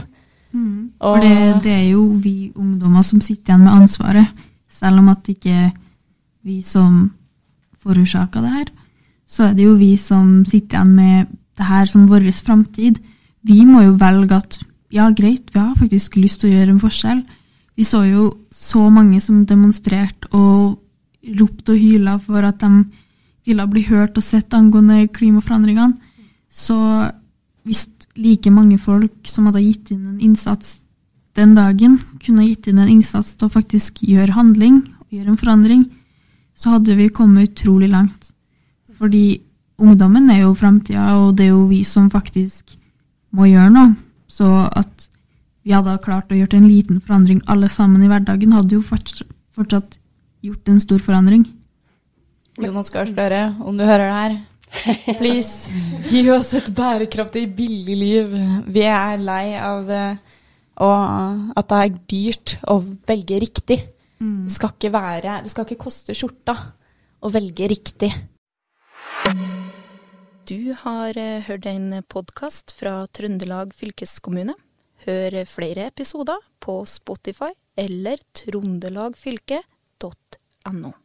For 1.02 1.24
det, 1.24 1.64
det 1.66 1.74
er 1.74 1.88
jo 1.96 2.06
vi 2.22 2.52
ungdommer 2.56 3.04
som 3.06 3.22
sitter 3.22 3.54
igjen 3.54 3.66
med 3.66 3.74
ansvaret, 3.74 4.44
selv 4.70 5.02
om 5.02 5.10
at 5.10 5.24
det 5.26 5.38
ikke 5.40 5.56
er 5.66 5.72
vi 6.46 6.60
som 6.62 7.08
forårsaka 7.82 8.44
det 8.44 8.52
her. 8.54 8.70
Så 9.28 9.48
er 9.50 9.56
det 9.58 9.66
jo 9.66 9.74
vi 9.80 9.96
som 9.98 10.44
sitter 10.46 10.78
igjen 10.78 10.94
med 10.96 11.32
det 11.58 11.66
her 11.66 11.90
som 11.90 12.06
vår 12.10 12.30
framtid. 12.46 13.00
Vi 13.42 13.64
må 13.66 13.82
jo 13.82 13.98
velge 14.00 14.38
at 14.38 14.60
ja, 14.94 15.10
greit, 15.10 15.50
vi 15.54 15.60
har 15.60 15.74
faktisk 15.80 16.16
lyst 16.22 16.42
til 16.42 16.52
å 16.52 16.58
gjøre 16.60 16.76
en 16.76 16.84
forskjell. 16.84 17.24
Vi 17.76 17.84
så 17.84 18.04
jo 18.06 18.30
så 18.54 18.90
mange 18.94 19.20
som 19.22 19.46
demonstrerte 19.50 20.30
og 20.38 20.78
ropte 21.40 21.74
og 21.74 21.80
hyla 21.80 22.20
for 22.22 22.46
at 22.46 22.62
de 22.62 22.86
ville 23.46 23.68
bli 23.68 23.84
hørt 23.90 24.18
og 24.18 24.24
sett 24.24 24.54
angående 24.54 25.08
klimaforandringene. 25.14 25.98
Så 26.50 26.78
hvis 27.64 27.88
like 28.16 28.52
mange 28.52 28.78
folk 28.78 29.28
som 29.28 29.48
hadde 29.50 29.64
gitt 29.64 29.92
inn 29.92 30.06
en 30.08 30.22
innsats 30.22 30.80
den 31.34 31.56
dagen, 31.58 31.98
kunne 32.22 32.46
gitt 32.46 32.68
inn 32.70 32.78
en 32.78 32.92
innsats 32.92 33.34
til 33.34 33.50
å 33.50 33.54
faktisk 33.56 34.04
gjøre 34.06 34.36
handling 34.36 34.84
gjøre 35.14 35.34
en 35.34 35.40
forandring, 35.40 35.84
så 36.58 36.76
hadde 36.76 36.96
vi 36.98 37.10
kommet 37.14 37.52
utrolig 37.52 37.90
langt. 37.92 38.32
Fordi 38.98 39.42
ungdommen 39.82 40.30
er 40.32 40.44
jo 40.44 40.54
framtida, 40.58 41.16
og 41.20 41.38
det 41.38 41.48
er 41.48 41.54
jo 41.54 41.66
vi 41.70 41.84
som 41.88 42.10
faktisk 42.14 42.76
må 43.34 43.50
gjøre 43.50 43.74
noe. 43.74 43.96
Så 44.28 44.48
at 44.70 45.10
vi 45.64 45.74
hadde 45.74 46.00
klart 46.04 46.32
å 46.32 46.38
gjøre 46.38 46.60
en 46.60 46.70
liten 46.70 47.02
forandring 47.02 47.42
alle 47.48 47.70
sammen 47.72 48.04
i 48.04 48.10
hverdagen, 48.12 48.56
hadde 48.56 48.78
jo 48.78 48.84
fortsatt, 48.84 50.00
gjort 50.44 50.70
en 50.70 50.82
stor 50.84 51.00
forandring. 51.00 51.46
Jonas 52.62 52.92
Gahr 52.94 53.08
Støre, 53.10 53.56
om 53.66 53.74
du 53.78 53.84
hører 53.88 54.04
det 54.06 54.14
her, 54.14 54.34
please, 55.18 55.72
gi 56.10 56.30
oss 56.34 56.54
et 56.58 56.76
bærekraftig, 56.76 57.56
billig 57.58 57.96
liv. 57.98 58.28
Vi 58.70 58.82
er 58.86 59.18
lei 59.22 59.56
av 59.58 59.90
eh, 59.90 60.18
at 60.78 61.68
det 61.70 61.78
er 61.80 61.90
dyrt 62.14 62.58
å 62.70 62.80
velge 63.10 63.40
riktig. 63.42 63.80
Det 64.24 64.52
skal 64.54 64.70
ikke 64.72 64.92
være 64.94 65.42
Det 65.44 65.52
skal 65.52 65.66
ikke 65.68 65.84
koste 65.84 66.14
skjorta 66.16 66.56
å 67.24 67.30
velge 67.34 67.68
riktig. 67.74 68.12
Du 70.48 70.74
har 70.84 71.12
eh, 71.18 71.44
hørt 71.48 71.66
en 71.72 72.04
podkast 72.06 72.72
fra 72.78 73.08
Trøndelag 73.10 73.74
fylkeskommune. 73.74 74.54
Hør 75.08 75.46
flere 75.50 75.86
episoder 75.90 76.38
på 76.64 76.86
Spotify 76.88 77.52
eller 77.82 78.18
trondelagfylket.no. 78.38 81.03